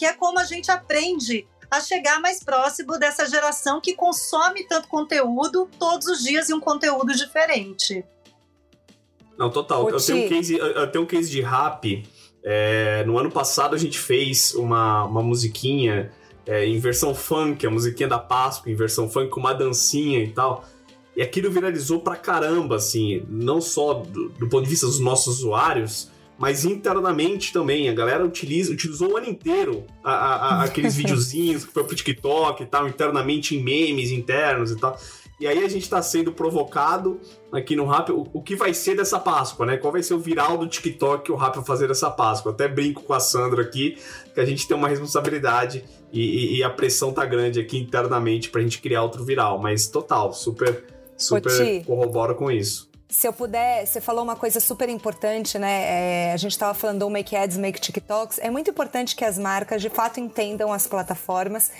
[0.00, 4.88] que é como a gente aprende a chegar mais próximo dessa geração que consome tanto
[4.88, 8.02] conteúdo todos os dias e um conteúdo diferente.
[9.36, 9.90] Não, total.
[9.90, 12.02] Eu tenho, um case, eu tenho um case de rap.
[12.42, 16.10] É, no ano passado a gente fez uma, uma musiquinha
[16.46, 20.32] é, em versão funk, a musiquinha da Páscoa em versão funk com uma dancinha e
[20.32, 20.64] tal.
[21.16, 25.38] E aquilo viralizou pra caramba, assim, não só do, do ponto de vista dos nossos
[25.38, 27.88] usuários, mas internamente também.
[27.90, 31.94] A galera utiliza, utilizou o ano inteiro a, a, a, aqueles videozinhos que foi pro
[31.94, 34.98] TikTok e tal, internamente em memes internos e tal.
[35.38, 37.18] E aí a gente está sendo provocado
[37.50, 39.78] aqui no Rap o, o, que vai ser dessa Páscoa, né?
[39.78, 42.52] Qual vai ser o viral do TikTok que o Rap vai fazer dessa Páscoa?
[42.52, 43.96] até brinco com a Sandra aqui
[44.34, 48.50] que a gente tem uma responsabilidade e, e, e a pressão tá grande aqui internamente
[48.50, 49.58] pra gente criar outro viral.
[49.58, 50.84] Mas total, super
[51.22, 52.90] super corrobora com isso.
[53.10, 56.28] Se eu puder, você falou uma coisa super importante, né?
[56.28, 58.38] É, a gente estava falando do Make Ads, Make TikToks.
[58.38, 61.72] É muito importante que as marcas de fato entendam as plataformas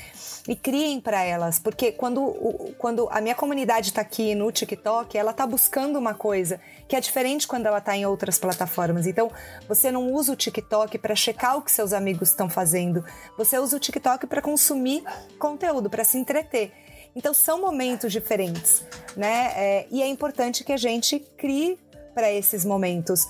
[0.48, 2.33] e criem para elas, porque quando,
[2.79, 7.00] quando a minha comunidade está aqui no TikTok, ela está buscando uma coisa que é
[7.00, 9.07] diferente quando ela está em outras plataformas.
[9.07, 9.31] Então,
[9.68, 13.05] você não usa o TikTok para checar o que seus amigos estão fazendo,
[13.38, 15.05] você usa o TikTok para consumir
[15.38, 16.72] conteúdo, para se entreter.
[17.14, 18.85] Então são momentos diferentes,
[19.16, 19.53] né?
[19.57, 21.79] É, e é importante que a gente crie
[22.14, 23.29] para esses momentos.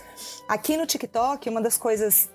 [0.48, 2.28] Aqui no TikTok, uma das coisas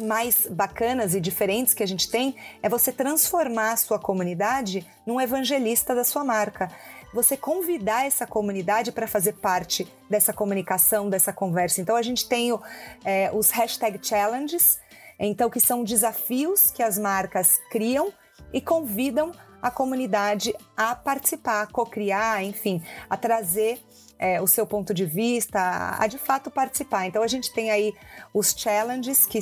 [0.00, 5.20] mais bacanas e diferentes que a gente tem é você transformar a sua comunidade num
[5.20, 6.70] evangelista da sua marca.
[7.12, 11.80] Você convidar essa comunidade para fazer parte dessa comunicação, dessa conversa.
[11.80, 12.58] Então a gente tem
[13.04, 14.80] é, os hashtag challenges,
[15.18, 18.12] então que são desafios que as marcas criam
[18.52, 23.80] e convidam a comunidade a participar, a co-criar, enfim, a trazer
[24.18, 27.06] é, o seu ponto de vista, a, a, de fato participar.
[27.06, 27.94] Então a gente tem aí
[28.34, 29.40] os challenges que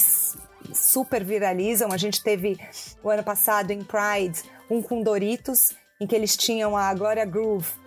[0.75, 1.91] super viralizam.
[1.91, 2.59] A gente teve
[3.03, 7.81] o ano passado em Pride um com Doritos, em que eles tinham a Gloria Groove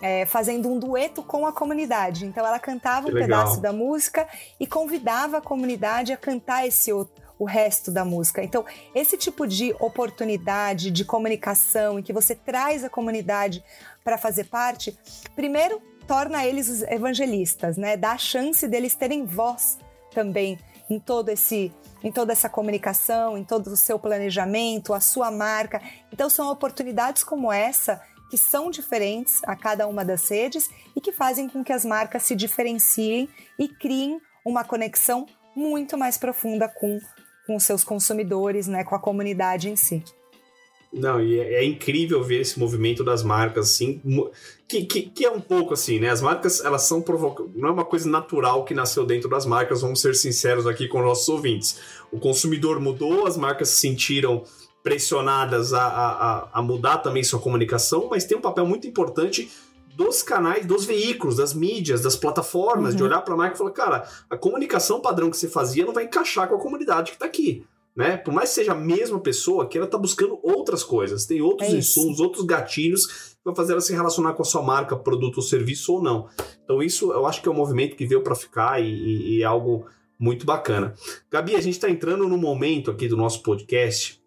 [0.00, 2.26] é, fazendo um dueto com a comunidade.
[2.26, 4.26] Então ela cantava um pedaço da música
[4.58, 8.42] e convidava a comunidade a cantar esse outro o resto da música.
[8.42, 13.64] Então, esse tipo de oportunidade de comunicação em que você traz a comunidade
[14.02, 14.98] para fazer parte,
[15.36, 17.96] primeiro torna eles os evangelistas, né?
[17.96, 19.78] Dá a chance deles terem voz
[20.10, 21.72] também em todo esse
[22.02, 25.82] em toda essa comunicação, em todo o seu planejamento, a sua marca.
[26.12, 31.12] Então são oportunidades como essa que são diferentes a cada uma das redes e que
[31.12, 37.00] fazem com que as marcas se diferenciem e criem uma conexão muito mais profunda com
[37.48, 40.04] com seus consumidores, né, com a comunidade em si.
[40.92, 44.02] Não, e é, é, incrível ver esse movimento das marcas, assim,
[44.66, 46.10] que, que, que, é um pouco assim, né?
[46.10, 47.52] As marcas, elas são provocadas.
[47.54, 51.02] Não é uma coisa natural que nasceu dentro das marcas, vamos ser sinceros aqui com
[51.02, 51.78] nossos ouvintes.
[52.10, 54.44] O consumidor mudou, as marcas se sentiram
[54.82, 59.50] pressionadas a, a, a mudar também sua comunicação, mas tem um papel muito importante
[59.98, 62.96] dos canais, dos veículos, das mídias, das plataformas, uhum.
[62.98, 65.92] de olhar para a marca e falar, cara, a comunicação padrão que você fazia não
[65.92, 67.66] vai encaixar com a comunidade que está aqui.
[67.96, 68.16] Né?
[68.16, 71.68] Por mais que seja a mesma pessoa, que ela está buscando outras coisas, tem outros
[71.68, 75.38] é insumos, outros gatilhos que vão fazer ela se relacionar com a sua marca, produto
[75.38, 76.28] ou serviço ou não.
[76.62, 79.42] Então, isso eu acho que é um movimento que veio para ficar e, e, e,
[79.42, 79.84] é algo
[80.16, 80.94] muito bacana.
[81.28, 84.22] Gabi, a gente está entrando num momento aqui do nosso podcast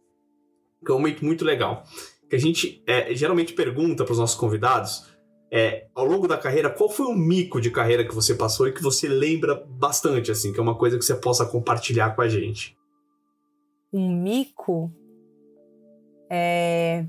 [0.85, 1.85] que é um momento muito legal.
[2.29, 5.10] Que a gente é, geralmente pergunta para os nossos convidados
[5.51, 8.71] é, ao longo da carreira, qual foi o mico de carreira que você passou e
[8.71, 12.29] que você lembra bastante, assim, que é uma coisa que você possa compartilhar com a
[12.29, 12.77] gente?
[13.91, 14.89] Um mico?
[16.29, 17.05] É...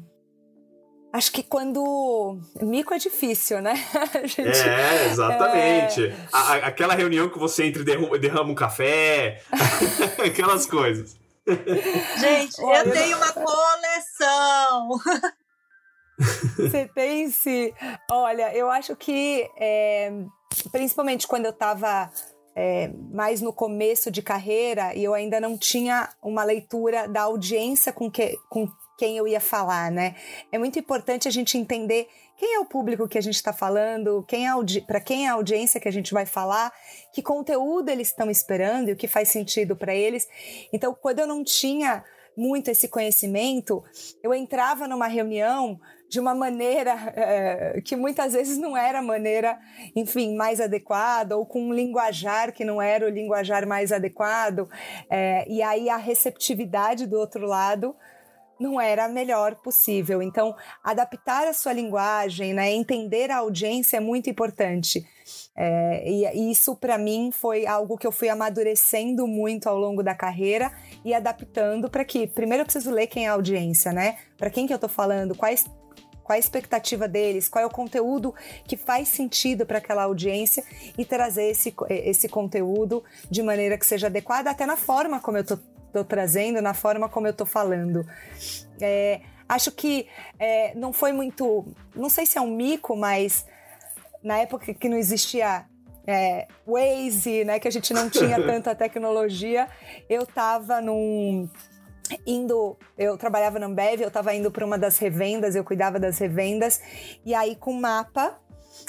[1.13, 2.41] Acho que quando.
[2.61, 3.75] Mico é difícil, né?
[4.25, 4.49] Gente...
[4.49, 6.07] É, exatamente.
[6.07, 6.17] É...
[6.33, 9.43] A, aquela reunião que você entra e derrama, derrama um café,
[10.25, 11.17] aquelas coisas.
[12.19, 14.89] Gente, eu tenho uma coleção.
[16.57, 17.75] Você pense.
[18.11, 20.13] Olha, eu acho que, é,
[20.71, 22.11] principalmente quando eu estava
[22.55, 27.93] é, mais no começo de carreira e eu ainda não tinha uma leitura da audiência
[27.93, 30.15] com, que, com quem eu ia falar, né?
[30.51, 34.25] É muito importante a gente entender quem é o público que a gente está falando,
[34.27, 34.51] quem é
[34.87, 36.73] para quem é a audiência que a gente vai falar,
[37.13, 40.27] que conteúdo eles estão esperando e o que faz sentido para eles.
[40.73, 42.05] Então, quando eu não tinha
[42.37, 43.83] muito esse conhecimento,
[44.23, 45.79] eu entrava numa reunião
[46.13, 49.59] de uma maneira é, que muitas vezes não era a maneira,
[49.97, 54.69] enfim, mais adequada, ou com um linguajar que não era o linguajar mais adequado,
[55.09, 57.97] é, e aí a receptividade do outro lado
[58.61, 60.21] não era a melhor possível.
[60.21, 65.09] Então, adaptar a sua linguagem, né, entender a audiência é muito importante.
[65.57, 70.15] É, e, isso, para mim, foi algo que eu fui amadurecendo muito ao longo da
[70.15, 70.71] carreira
[71.03, 74.19] e adaptando para que, primeiro, eu preciso ler quem é a audiência, né?
[74.37, 75.65] Para quem que eu estou falando, quais
[76.23, 80.65] qual a expectativa deles, qual é o conteúdo que faz sentido para aquela audiência
[80.97, 85.43] e trazer esse, esse conteúdo de maneira que seja adequada, até na forma como eu
[85.43, 85.59] estou
[86.05, 88.07] trazendo, na forma como eu estou falando.
[88.81, 90.07] É, acho que
[90.39, 91.67] é, não foi muito.
[91.95, 93.45] Não sei se é um mico, mas
[94.23, 95.67] na época que não existia
[96.07, 99.69] é, Waze, né, que a gente não tinha tanta tecnologia,
[100.09, 101.49] eu estava num
[102.27, 106.19] indo, eu trabalhava na Ambev, eu estava indo para uma das revendas, eu cuidava das
[106.19, 106.81] revendas,
[107.25, 108.39] e aí com mapa,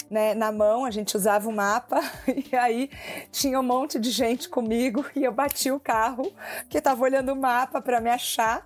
[0.09, 2.01] né, na mão, a gente usava o mapa,
[2.51, 2.89] e aí
[3.31, 6.31] tinha um monte de gente comigo, e eu bati o carro,
[6.69, 8.65] que estava olhando o mapa para me achar,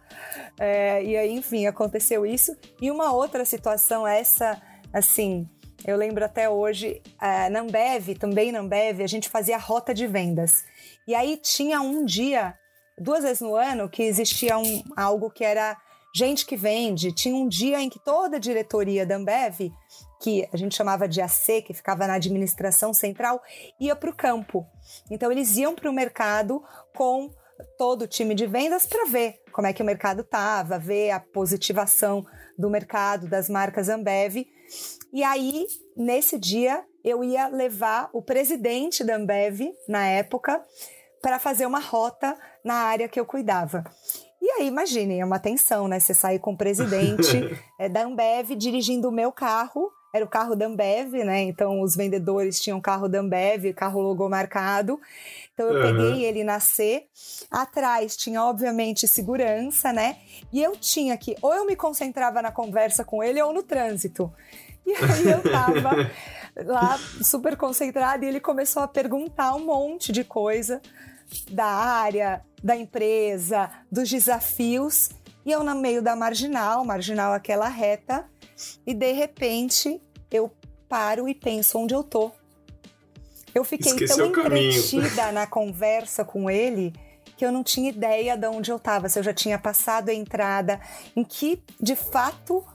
[0.60, 2.56] é, e aí, enfim, aconteceu isso.
[2.82, 4.62] E uma outra situação, essa,
[4.94, 5.48] assim,
[5.86, 10.08] eu lembro até hoje, é, na Ambev, também na Ambev, a gente fazia rota de
[10.08, 10.66] vendas.
[11.08, 12.56] E aí tinha um dia
[12.98, 15.78] duas vezes no ano que existia um, algo que era
[16.16, 17.12] gente que vende.
[17.12, 19.72] Tinha um dia em que toda a diretoria da Ambev,
[20.22, 23.42] que a gente chamava de AC, que ficava na administração central,
[23.80, 24.66] ia para o campo.
[25.12, 26.64] Então eles iam para o mercado
[26.96, 27.30] com
[27.78, 31.20] todo o time de vendas para ver como é que o mercado estava, ver a
[31.20, 32.26] positivação
[32.58, 34.46] do mercado, das marcas Ambev.
[35.14, 40.64] E aí, nesse dia, eu ia levar o presidente da Ambev, na época,
[41.22, 43.84] para fazer uma rota na área que eu cuidava.
[44.42, 46.00] E aí, imaginem, é uma tensão, né?
[46.00, 50.56] Você sair com o presidente é, da Ambev dirigindo o meu carro, era o carro
[50.56, 51.42] da Ambev, né?
[51.42, 55.00] Então os vendedores tinham carro da Ambev, carro logomarcado.
[55.54, 55.82] Então eu uhum.
[55.82, 57.06] peguei ele na C.
[57.52, 60.18] Atrás tinha, obviamente, segurança, né?
[60.52, 64.32] E eu tinha que, ou eu me concentrava na conversa com ele ou no trânsito.
[64.86, 66.10] E aí eu tava
[66.66, 70.82] lá super concentrada e ele começou a perguntar um monte de coisa
[71.52, 75.10] da área, da empresa, dos desafios,
[75.46, 78.26] e eu no meio da marginal, marginal aquela reta,
[78.86, 80.52] e de repente eu
[80.90, 82.32] paro e penso onde eu tô.
[83.54, 86.94] Eu fiquei Esqueceu tão entretida na conversa com ele
[87.36, 90.14] que eu não tinha ideia de onde eu estava, se eu já tinha passado a
[90.14, 90.82] entrada,
[91.16, 92.66] em que de fato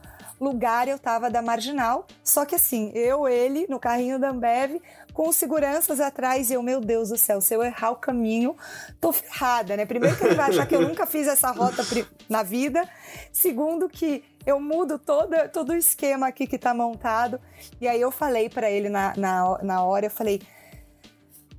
[0.42, 2.06] lugar eu tava da marginal.
[2.22, 4.80] Só que assim, eu, ele, no carrinho da Ambev,
[5.12, 8.56] com seguranças atrás, e eu, meu Deus do céu, se eu errar o caminho,
[9.00, 9.86] tô ferrada, né?
[9.86, 11.82] Primeiro que ele vai achar que eu nunca fiz essa rota
[12.28, 12.88] na vida.
[13.32, 17.40] Segundo que eu mudo todo, todo o esquema aqui que tá montado.
[17.80, 20.40] E aí eu falei para ele na, na, na hora, eu falei,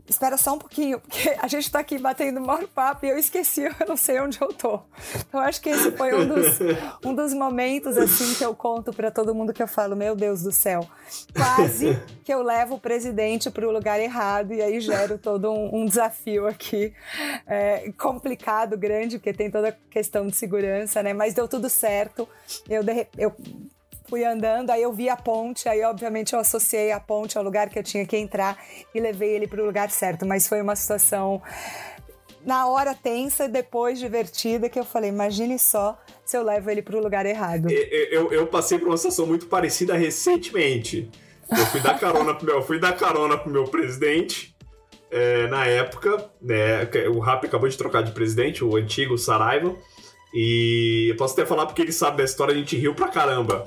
[0.08, 3.18] espera só um pouquinho, porque a gente tá aqui batendo o maior papo e eu
[3.18, 4.82] esqueci, eu não sei onde eu tô.
[5.28, 6.60] Então acho que esse foi um dos,
[7.06, 10.44] um dos momentos assim que eu conto para todo mundo que eu falo, meu Deus
[10.44, 10.88] do céu,
[11.36, 15.82] quase que eu levo o presidente para o lugar errado e aí gero todo um,
[15.82, 16.94] um desafio aqui
[17.48, 21.14] é, complicado, grande, porque tem toda a questão de segurança, né?
[21.14, 22.28] Mas deu tudo certo.
[22.70, 22.84] Eu,
[23.18, 23.36] eu
[24.14, 27.68] fui andando, aí eu vi a ponte, aí obviamente eu associei a ponte ao lugar
[27.68, 30.24] que eu tinha que entrar e levei ele para o lugar certo.
[30.24, 31.42] Mas foi uma situação
[32.46, 36.84] na hora tensa e depois divertida que eu falei, imagine só se eu levo ele
[36.84, 37.72] para o lugar errado.
[37.72, 41.10] Eu, eu, eu, passei por uma situação muito parecida recentemente.
[41.50, 44.56] Eu fui dar carona pro meu, fui dar carona pro meu presidente.
[45.10, 49.76] É, na época, né, o Rap acabou de trocar de presidente, o antigo Saraiva.
[50.32, 53.66] E eu posso até falar porque ele sabe da história, a gente riu pra caramba.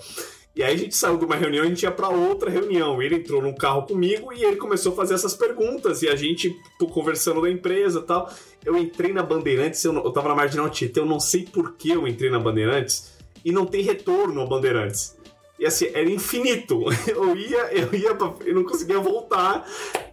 [0.56, 3.02] E aí a gente saiu de uma reunião e a gente ia para outra reunião.
[3.02, 6.00] Ele entrou num carro comigo e ele começou a fazer essas perguntas.
[6.00, 6.58] E a gente
[6.90, 8.32] conversando da empresa tal.
[8.64, 11.90] Eu entrei na Bandeirantes, eu, eu tava na Marginal Tietê, eu não sei por que
[11.90, 13.12] eu entrei na Bandeirantes.
[13.44, 15.14] E não tem retorno a Bandeirantes.
[15.58, 16.84] E assim, era infinito.
[17.06, 19.66] Eu ia, eu ia, pra, eu não conseguia voltar.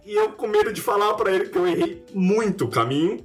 [0.04, 3.24] E eu com medo de falar para ele que eu errei muito o caminho.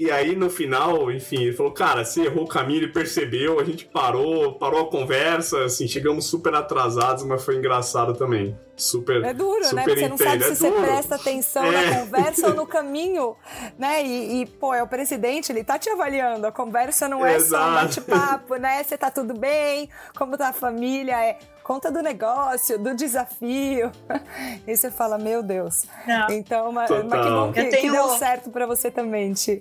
[0.00, 3.64] E aí, no final, enfim, ele falou, cara, você errou o caminho, ele percebeu, a
[3.64, 8.58] gente parou, parou a conversa, assim, chegamos super atrasados, mas foi engraçado também.
[8.74, 9.22] Super.
[9.22, 9.66] É duro, né?
[9.66, 9.84] super né?
[9.84, 10.80] Porque você não sabe é se duro.
[10.80, 11.90] você presta atenção é.
[11.90, 13.36] na conversa ou no caminho,
[13.78, 14.02] né?
[14.02, 16.46] E, e, pô, é o presidente, ele tá te avaliando.
[16.46, 17.62] A conversa não é Exato.
[17.62, 18.80] só um bate-papo, né?
[18.88, 19.90] Você tá tudo bem?
[20.16, 21.22] Como tá a família?
[21.22, 23.92] É conta do negócio, do desafio.
[24.66, 25.84] E você fala, meu Deus.
[26.06, 26.30] Não.
[26.30, 27.82] Então, mas, mas que bom que, tenho...
[27.82, 29.60] que deu certo para você também, Ti.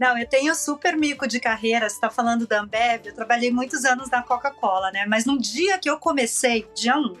[0.00, 1.86] Não, eu tenho super mico de carreira.
[1.86, 3.04] Você está falando da Ambev.
[3.04, 5.04] Eu trabalhei muitos anos na Coca-Cola, né?
[5.06, 7.16] Mas no dia que eu comecei, dia 1,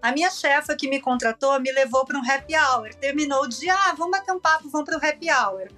[0.00, 2.94] a minha chefa que me contratou me levou para um happy hour.
[2.94, 5.68] Terminou o dia, ah, vamos bater um papo, vamos para o happy hour.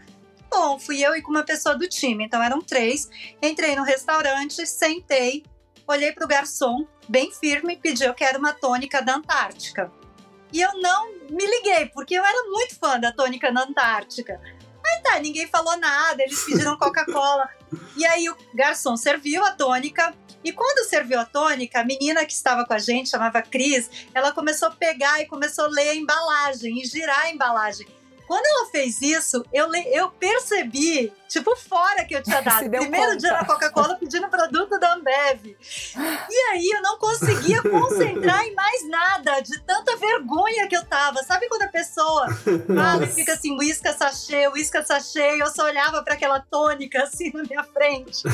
[0.48, 3.08] Bom, fui eu e com uma pessoa do time, então eram três.
[3.42, 5.42] Entrei no restaurante, sentei,
[5.84, 9.90] olhei para o garçom, bem firme, pedi: Eu quero uma tônica da Antártica.
[10.52, 14.40] E eu não me liguei, porque eu era muito fã da tônica da Antártica.
[14.84, 17.48] Aí tá, ninguém falou nada, eles pediram Coca-Cola.
[17.96, 20.14] e aí o garçom serviu a tônica.
[20.42, 24.32] E quando serviu a tônica, a menina que estava com a gente, chamava Cris, ela
[24.32, 27.86] começou a pegar e começou a ler a embalagem e girar a embalagem.
[28.30, 32.70] Quando ela fez isso, eu, eu percebi, tipo, fora que eu tinha dado.
[32.70, 33.16] Primeiro conta.
[33.16, 35.56] dia na Coca-Cola pedindo produto da Ambev.
[35.96, 41.24] E aí eu não conseguia concentrar em mais nada, de tanta vergonha que eu tava.
[41.24, 42.28] Sabe quando a pessoa
[42.72, 47.02] fala e fica assim, uísca sachê, uísca sachê, e eu só olhava para aquela tônica
[47.02, 48.22] assim na minha frente.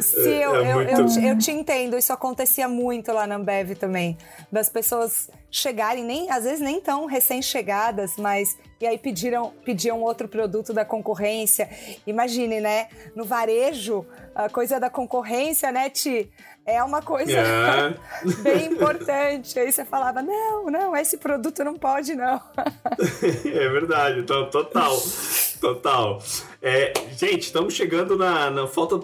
[0.00, 1.98] Sim, eu, é eu, eu, eu te entendo.
[1.98, 4.16] Isso acontecia muito lá na Ambev também.
[4.52, 10.28] Das pessoas chegarem, nem às vezes nem tão recém-chegadas, mas e aí pediram, pediam outro
[10.28, 11.68] produto da concorrência.
[12.06, 12.88] Imagine, né?
[13.14, 16.30] No varejo, a coisa da concorrência, né, Ti?
[16.66, 17.32] É uma coisa.
[17.32, 17.94] É.
[18.42, 19.58] bem importante.
[19.58, 22.40] Aí você falava: não, não, esse produto não pode, não.
[23.46, 25.02] é verdade, total.
[25.60, 26.22] Total.
[26.60, 28.66] É, gente, estamos chegando na, na.
[28.66, 29.00] Falta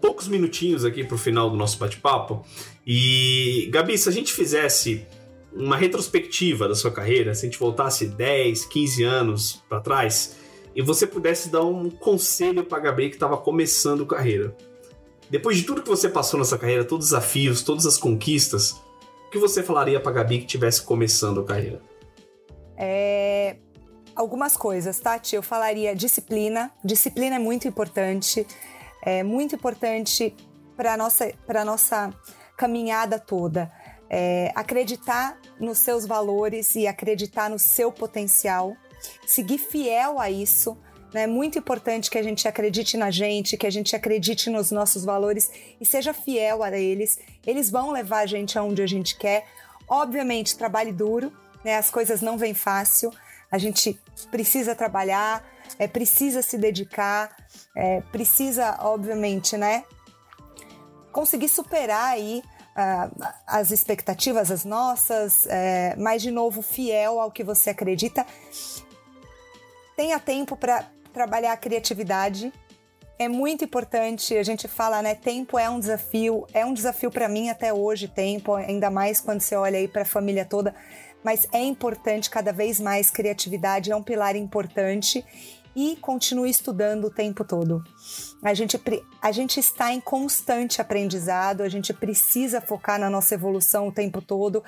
[0.00, 2.44] poucos minutinhos aqui para o final do nosso bate-papo.
[2.86, 5.06] E, Gabi, se a gente fizesse
[5.52, 10.36] uma retrospectiva da sua carreira, se a gente voltasse 10, 15 anos para trás
[10.74, 14.54] e você pudesse dar um conselho para Gabi que estava começando carreira.
[15.30, 18.72] Depois de tudo que você passou nessa carreira, todos os desafios, todas as conquistas,
[19.26, 21.82] o que você falaria para Gabi que estivesse começando a carreira?
[22.76, 23.56] É...
[24.14, 25.36] Algumas coisas, Tati.
[25.36, 26.70] Eu falaria disciplina.
[26.84, 28.46] Disciplina é muito importante.
[29.02, 30.34] É muito importante
[30.76, 32.12] para nossa para nossa
[32.56, 33.70] caminhada toda
[34.10, 38.76] é, acreditar nos seus valores e acreditar no seu potencial,
[39.26, 40.76] seguir fiel a isso.
[41.12, 41.22] Né?
[41.22, 45.04] É muito importante que a gente acredite na gente, que a gente acredite nos nossos
[45.04, 45.50] valores
[45.80, 47.18] e seja fiel a eles.
[47.46, 49.46] Eles vão levar a gente aonde a gente quer.
[49.88, 51.32] Obviamente, trabalhe duro,
[51.64, 51.76] né?
[51.76, 53.10] as coisas não vêm fácil,
[53.50, 53.98] a gente
[54.30, 55.42] precisa trabalhar,
[55.78, 57.34] é, precisa se dedicar,
[57.74, 59.84] é, precisa, obviamente, né?
[61.10, 62.42] Conseguir superar aí
[62.78, 68.24] uh, as expectativas, as nossas, é, mas de novo, fiel ao que você acredita.
[69.96, 72.52] Tenha tempo para trabalhar a criatividade.
[73.18, 75.16] É muito importante, a gente fala, né?
[75.16, 79.40] Tempo é um desafio, é um desafio para mim até hoje, tempo, ainda mais quando
[79.40, 80.72] você olha aí para a família toda
[81.22, 85.24] mas é importante cada vez mais criatividade, é um pilar importante
[85.78, 87.84] e continue estudando o tempo todo.
[88.42, 88.82] A gente,
[89.22, 94.20] a gente está em constante aprendizado, a gente precisa focar na nossa evolução o tempo
[94.20, 94.64] todo.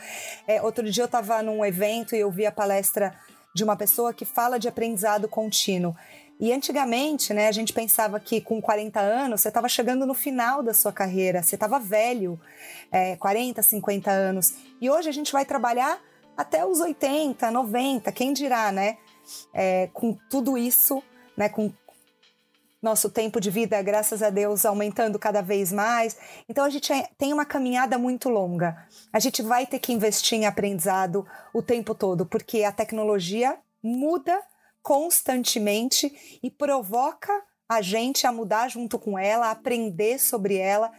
[0.46, 3.12] É, outro dia eu estava num evento e eu vi a palestra
[3.52, 5.96] de uma pessoa que fala de aprendizado contínuo.
[6.38, 10.62] E antigamente, né, a gente pensava que com 40 anos você estava chegando no final
[10.62, 12.40] da sua carreira, você estava velho,
[12.92, 14.54] é, 40, 50 anos.
[14.80, 16.00] E hoje a gente vai trabalhar
[16.36, 18.96] até os 80, 90, quem dirá, né?
[19.52, 21.02] É, com tudo isso,
[21.36, 21.72] né, com
[22.82, 26.16] nosso tempo de vida, graças a Deus, aumentando cada vez mais.
[26.48, 28.86] Então a gente é, tem uma caminhada muito longa.
[29.12, 34.40] A gente vai ter que investir em aprendizado o tempo todo, porque a tecnologia muda
[34.82, 37.30] constantemente e provoca
[37.68, 40.90] a gente a mudar junto com ela, a aprender sobre ela.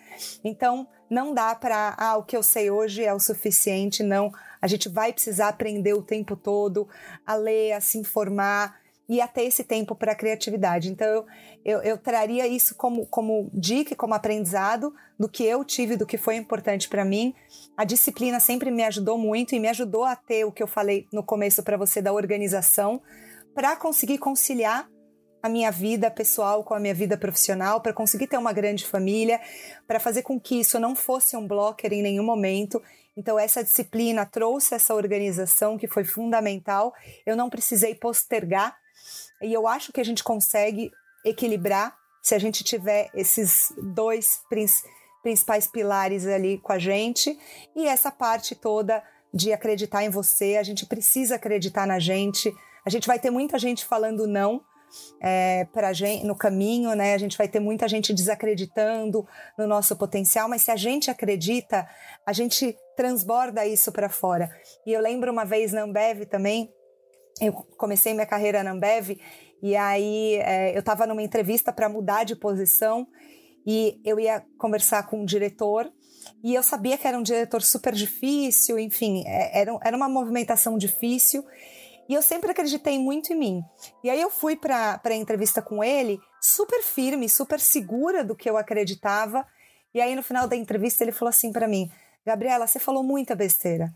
[0.44, 4.32] Então, não dá para, ah, o que eu sei hoje é o suficiente, não.
[4.62, 6.88] A gente vai precisar aprender o tempo todo,
[7.26, 10.90] a ler, a se informar e a ter esse tempo para a criatividade.
[10.90, 11.26] Então, eu,
[11.66, 16.18] eu, eu, traria isso como, como dica, como aprendizado do que eu tive, do que
[16.18, 17.34] foi importante para mim.
[17.76, 21.08] A disciplina sempre me ajudou muito e me ajudou a ter o que eu falei
[21.12, 23.02] no começo para você da organização,
[23.54, 24.88] para conseguir conciliar
[25.44, 29.42] a minha vida pessoal com a minha vida profissional, para conseguir ter uma grande família,
[29.88, 32.82] para fazer com que isso não fosse um blocker em nenhum momento
[33.18, 36.94] então, essa disciplina trouxe essa organização que foi fundamental.
[37.26, 38.78] Eu não precisei postergar.
[39.42, 40.92] E eu acho que a gente consegue
[41.26, 44.42] equilibrar se a gente tiver esses dois
[45.22, 47.38] principais pilares ali com a gente.
[47.76, 49.04] E essa parte toda
[49.34, 52.54] de acreditar em você, a gente precisa acreditar na gente.
[52.86, 54.64] A gente vai ter muita gente falando não,
[55.22, 57.14] é, para gente no caminho, né?
[57.14, 59.26] A gente vai ter muita gente desacreditando
[59.58, 61.88] no nosso potencial, mas se a gente acredita,
[62.26, 64.50] a gente transborda isso para fora.
[64.86, 66.72] E eu lembro uma vez na Ambev também,
[67.40, 69.18] eu comecei minha carreira na Ambev
[69.62, 73.08] e aí é, eu estava numa entrevista para mudar de posição
[73.66, 75.92] e eu ia conversar com um diretor
[76.44, 80.78] e eu sabia que era um diretor super difícil, enfim, é, era, era uma movimentação
[80.78, 81.44] difícil.
[82.12, 83.64] E eu sempre acreditei muito em mim.
[84.04, 88.50] E aí eu fui para a entrevista com ele, super firme, super segura do que
[88.50, 89.48] eu acreditava.
[89.94, 91.90] E aí no final da entrevista ele falou assim para mim:
[92.26, 93.94] Gabriela, você falou muita besteira.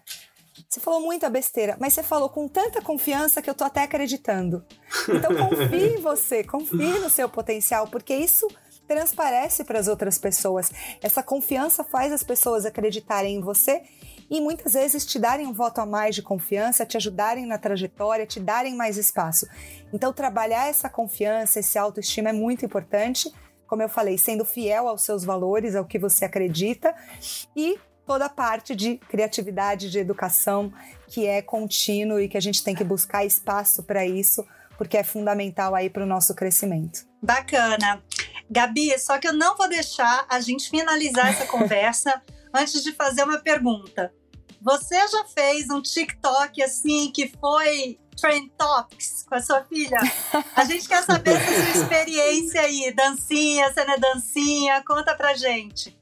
[0.70, 4.66] Você falou muita besteira, mas você falou com tanta confiança que eu tô até acreditando.
[5.10, 8.48] Então confie em você, confie no seu potencial, porque isso
[8.88, 10.72] transparece para as outras pessoas.
[11.02, 13.84] Essa confiança faz as pessoas acreditarem em você
[14.30, 18.26] e muitas vezes te darem um voto a mais de confiança, te ajudarem na trajetória,
[18.26, 19.48] te darem mais espaço.
[19.94, 23.32] Então, trabalhar essa confiança, esse autoestima é muito importante.
[23.68, 26.96] Como eu falei, sendo fiel aos seus valores, ao que você acredita
[27.56, 30.72] e toda a parte de criatividade, de educação,
[31.08, 34.46] que é contínuo e que a gente tem que buscar espaço para isso,
[34.78, 37.06] porque é fundamental aí para o nosso crescimento.
[37.22, 38.04] Bacana.
[38.50, 42.22] Gabi, só que eu não vou deixar a gente finalizar essa conversa
[42.56, 44.14] antes de fazer uma pergunta.
[44.62, 50.00] Você já fez um TikTok assim que foi Trend Topics com a sua filha?
[50.56, 52.94] A gente quer saber essa sua experiência aí.
[52.96, 54.84] Dancinha, não é dancinha?
[54.86, 56.00] Conta pra gente.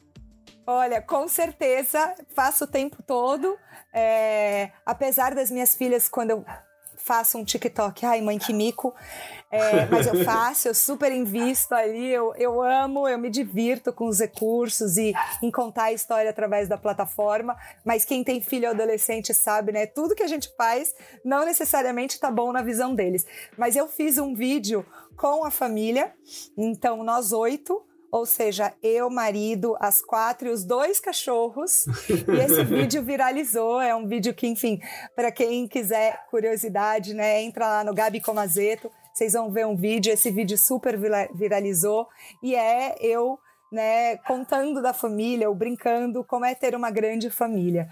[0.65, 3.57] Olha, com certeza faço o tempo todo.
[3.93, 6.45] É, apesar das minhas filhas, quando eu
[7.03, 8.93] faço um TikTok, ai mãe, que mico.
[9.51, 14.07] É, mas eu faço, eu super invisto ali, eu, eu amo, eu me divirto com
[14.07, 17.55] os recursos e em contar a história através da plataforma.
[17.85, 19.85] Mas quem tem filho adolescente sabe, né?
[19.85, 23.27] Tudo que a gente faz não necessariamente tá bom na visão deles.
[23.57, 24.85] Mas eu fiz um vídeo
[25.15, 26.13] com a família,
[26.57, 31.87] então nós oito ou seja, eu, marido, as quatro e os dois cachorros.
[32.07, 33.81] E esse vídeo viralizou.
[33.81, 34.79] É um vídeo que, enfim,
[35.15, 40.13] para quem quiser curiosidade, né, entra lá no Gabi Comazeto, vocês vão ver um vídeo.
[40.13, 40.95] Esse vídeo super
[41.33, 42.07] viralizou
[42.43, 43.39] e é eu,
[43.71, 47.89] né, contando da família ou brincando como é ter uma grande família.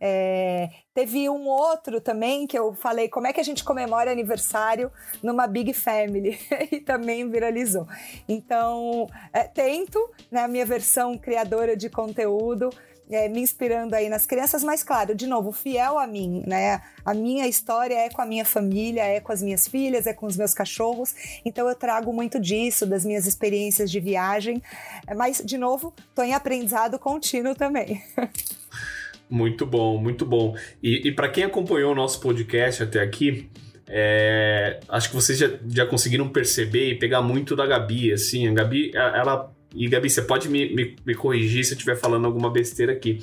[0.00, 4.90] É, teve um outro também que eu falei como é que a gente comemora aniversário
[5.22, 6.38] numa Big Family
[6.70, 7.86] e também viralizou.
[8.28, 12.70] Então, é, tento, né, a minha versão criadora de conteúdo,
[13.10, 16.80] é, me inspirando aí nas crianças, mas claro, de novo, fiel a mim, né?
[17.04, 20.26] A minha história é com a minha família, é com as minhas filhas, é com
[20.26, 21.14] os meus cachorros,
[21.44, 24.62] então eu trago muito disso, das minhas experiências de viagem,
[25.16, 28.02] mas, de novo, estou em aprendizado contínuo também.
[29.28, 30.56] Muito bom, muito bom.
[30.82, 33.50] E, e para quem acompanhou o nosso podcast até aqui,
[33.86, 38.52] é, acho que vocês já, já conseguiram perceber e pegar muito da Gabi, assim, a
[38.52, 39.52] Gabi, ela...
[39.76, 43.18] E Gabi, você pode me, me, me corrigir se eu estiver falando alguma besteira aqui.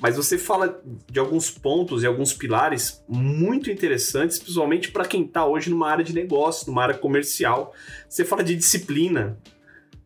[0.00, 0.80] Mas você fala
[1.10, 6.04] de alguns pontos e alguns pilares muito interessantes, principalmente para quem está hoje numa área
[6.04, 7.74] de negócio, numa área comercial.
[8.08, 9.36] Você fala de disciplina,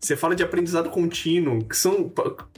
[0.00, 2.10] você fala de aprendizado contínuo, que são,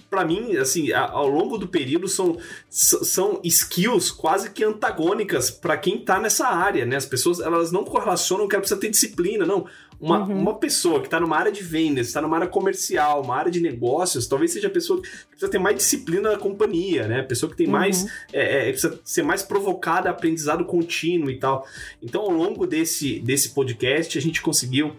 [0.08, 2.38] para mim, assim, ao longo do período, são,
[2.70, 6.94] são skills quase que antagônicas para quem tá nessa área, né?
[6.94, 9.66] As pessoas, elas não correlacionam que ela precisa ter disciplina, não.
[10.00, 10.38] Uma, uhum.
[10.38, 13.60] uma pessoa que está numa área de vendas, está numa área comercial, uma área de
[13.60, 17.20] negócios, talvez seja a pessoa que precisa ter mais disciplina na companhia, né?
[17.20, 17.72] A pessoa que tem uhum.
[17.72, 18.06] mais.
[18.32, 21.66] É, é, precisa ser mais provocada, aprendizado contínuo e tal.
[22.00, 24.92] Então, ao longo desse, desse podcast, a gente conseguiu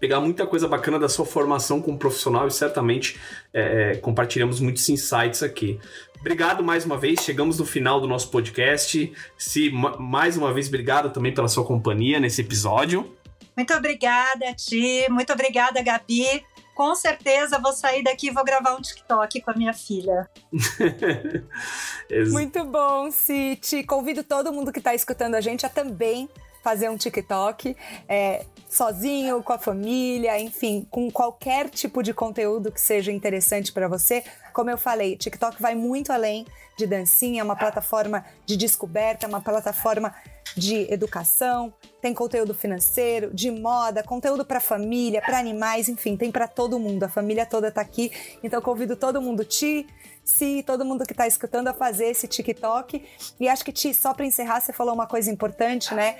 [0.00, 3.20] pegar muita coisa bacana da sua formação como profissional e certamente
[3.52, 5.78] é, é compartilhamos muitos insights aqui.
[6.18, 9.12] Obrigado mais uma vez, chegamos no final do nosso podcast.
[9.38, 13.14] Se mais uma vez, obrigado também pela sua companhia nesse episódio.
[13.56, 15.06] Muito obrigada, Ti.
[15.10, 16.42] Muito obrigada, Gabi.
[16.74, 20.30] Com certeza vou sair daqui e vou gravar um TikTok com a minha filha.
[22.30, 23.84] Muito bom, Citi.
[23.84, 26.26] Convido todo mundo que está escutando a gente a também
[26.62, 27.76] fazer um TikTok
[28.08, 33.88] é, sozinho, com a família, enfim, com qualquer tipo de conteúdo que seja interessante para
[33.88, 34.22] você.
[34.52, 36.46] Como eu falei, TikTok vai muito além
[36.78, 40.14] de dancinha, é uma plataforma de descoberta, é uma plataforma
[40.56, 46.48] de educação, tem conteúdo financeiro, de moda, conteúdo para família, para animais, enfim, tem para
[46.48, 47.02] todo mundo.
[47.04, 48.10] A família toda está aqui.
[48.42, 49.86] Então convido todo mundo, Ti,
[50.24, 53.02] se todo mundo que está escutando a fazer esse TikTok.
[53.38, 56.16] E acho que, Ti, só para encerrar, você falou uma coisa importante, né?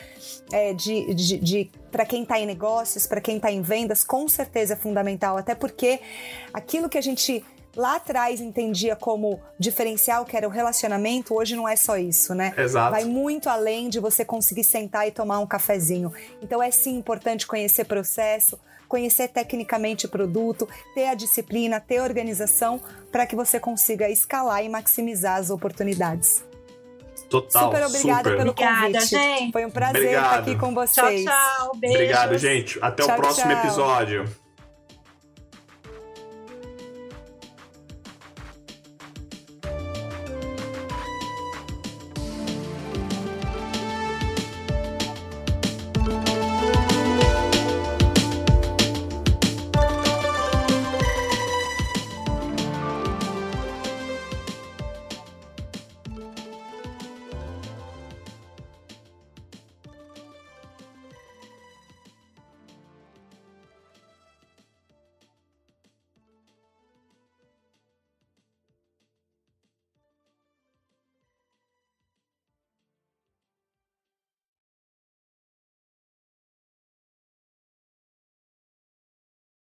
[0.52, 4.28] É, de, de, de para quem está em negócios, para quem está em vendas, com
[4.28, 5.36] certeza é fundamental.
[5.36, 6.00] Até porque
[6.52, 7.44] aquilo que a gente
[7.76, 12.52] lá atrás entendia como diferencial, que era o relacionamento, hoje não é só isso, né?
[12.56, 12.90] Exato.
[12.90, 16.12] Vai muito além de você conseguir sentar e tomar um cafezinho.
[16.42, 18.58] Então é sim importante conhecer processo,
[18.90, 22.80] conhecer tecnicamente o produto, ter a disciplina, ter a organização
[23.12, 26.44] para que você consiga escalar e maximizar as oportunidades.
[27.30, 27.66] Total.
[27.66, 28.36] Super obrigada super.
[28.36, 29.06] pelo Obrigada, convite.
[29.06, 29.52] gente.
[29.52, 30.24] Foi um prazer Obrigado.
[30.24, 31.24] estar aqui com Tchau, vocês.
[31.24, 31.76] tchau.
[31.76, 31.96] Beijos.
[31.96, 32.78] Obrigado, gente.
[32.82, 33.58] Até Tchau, o próximo tchau.
[33.64, 34.49] episódio.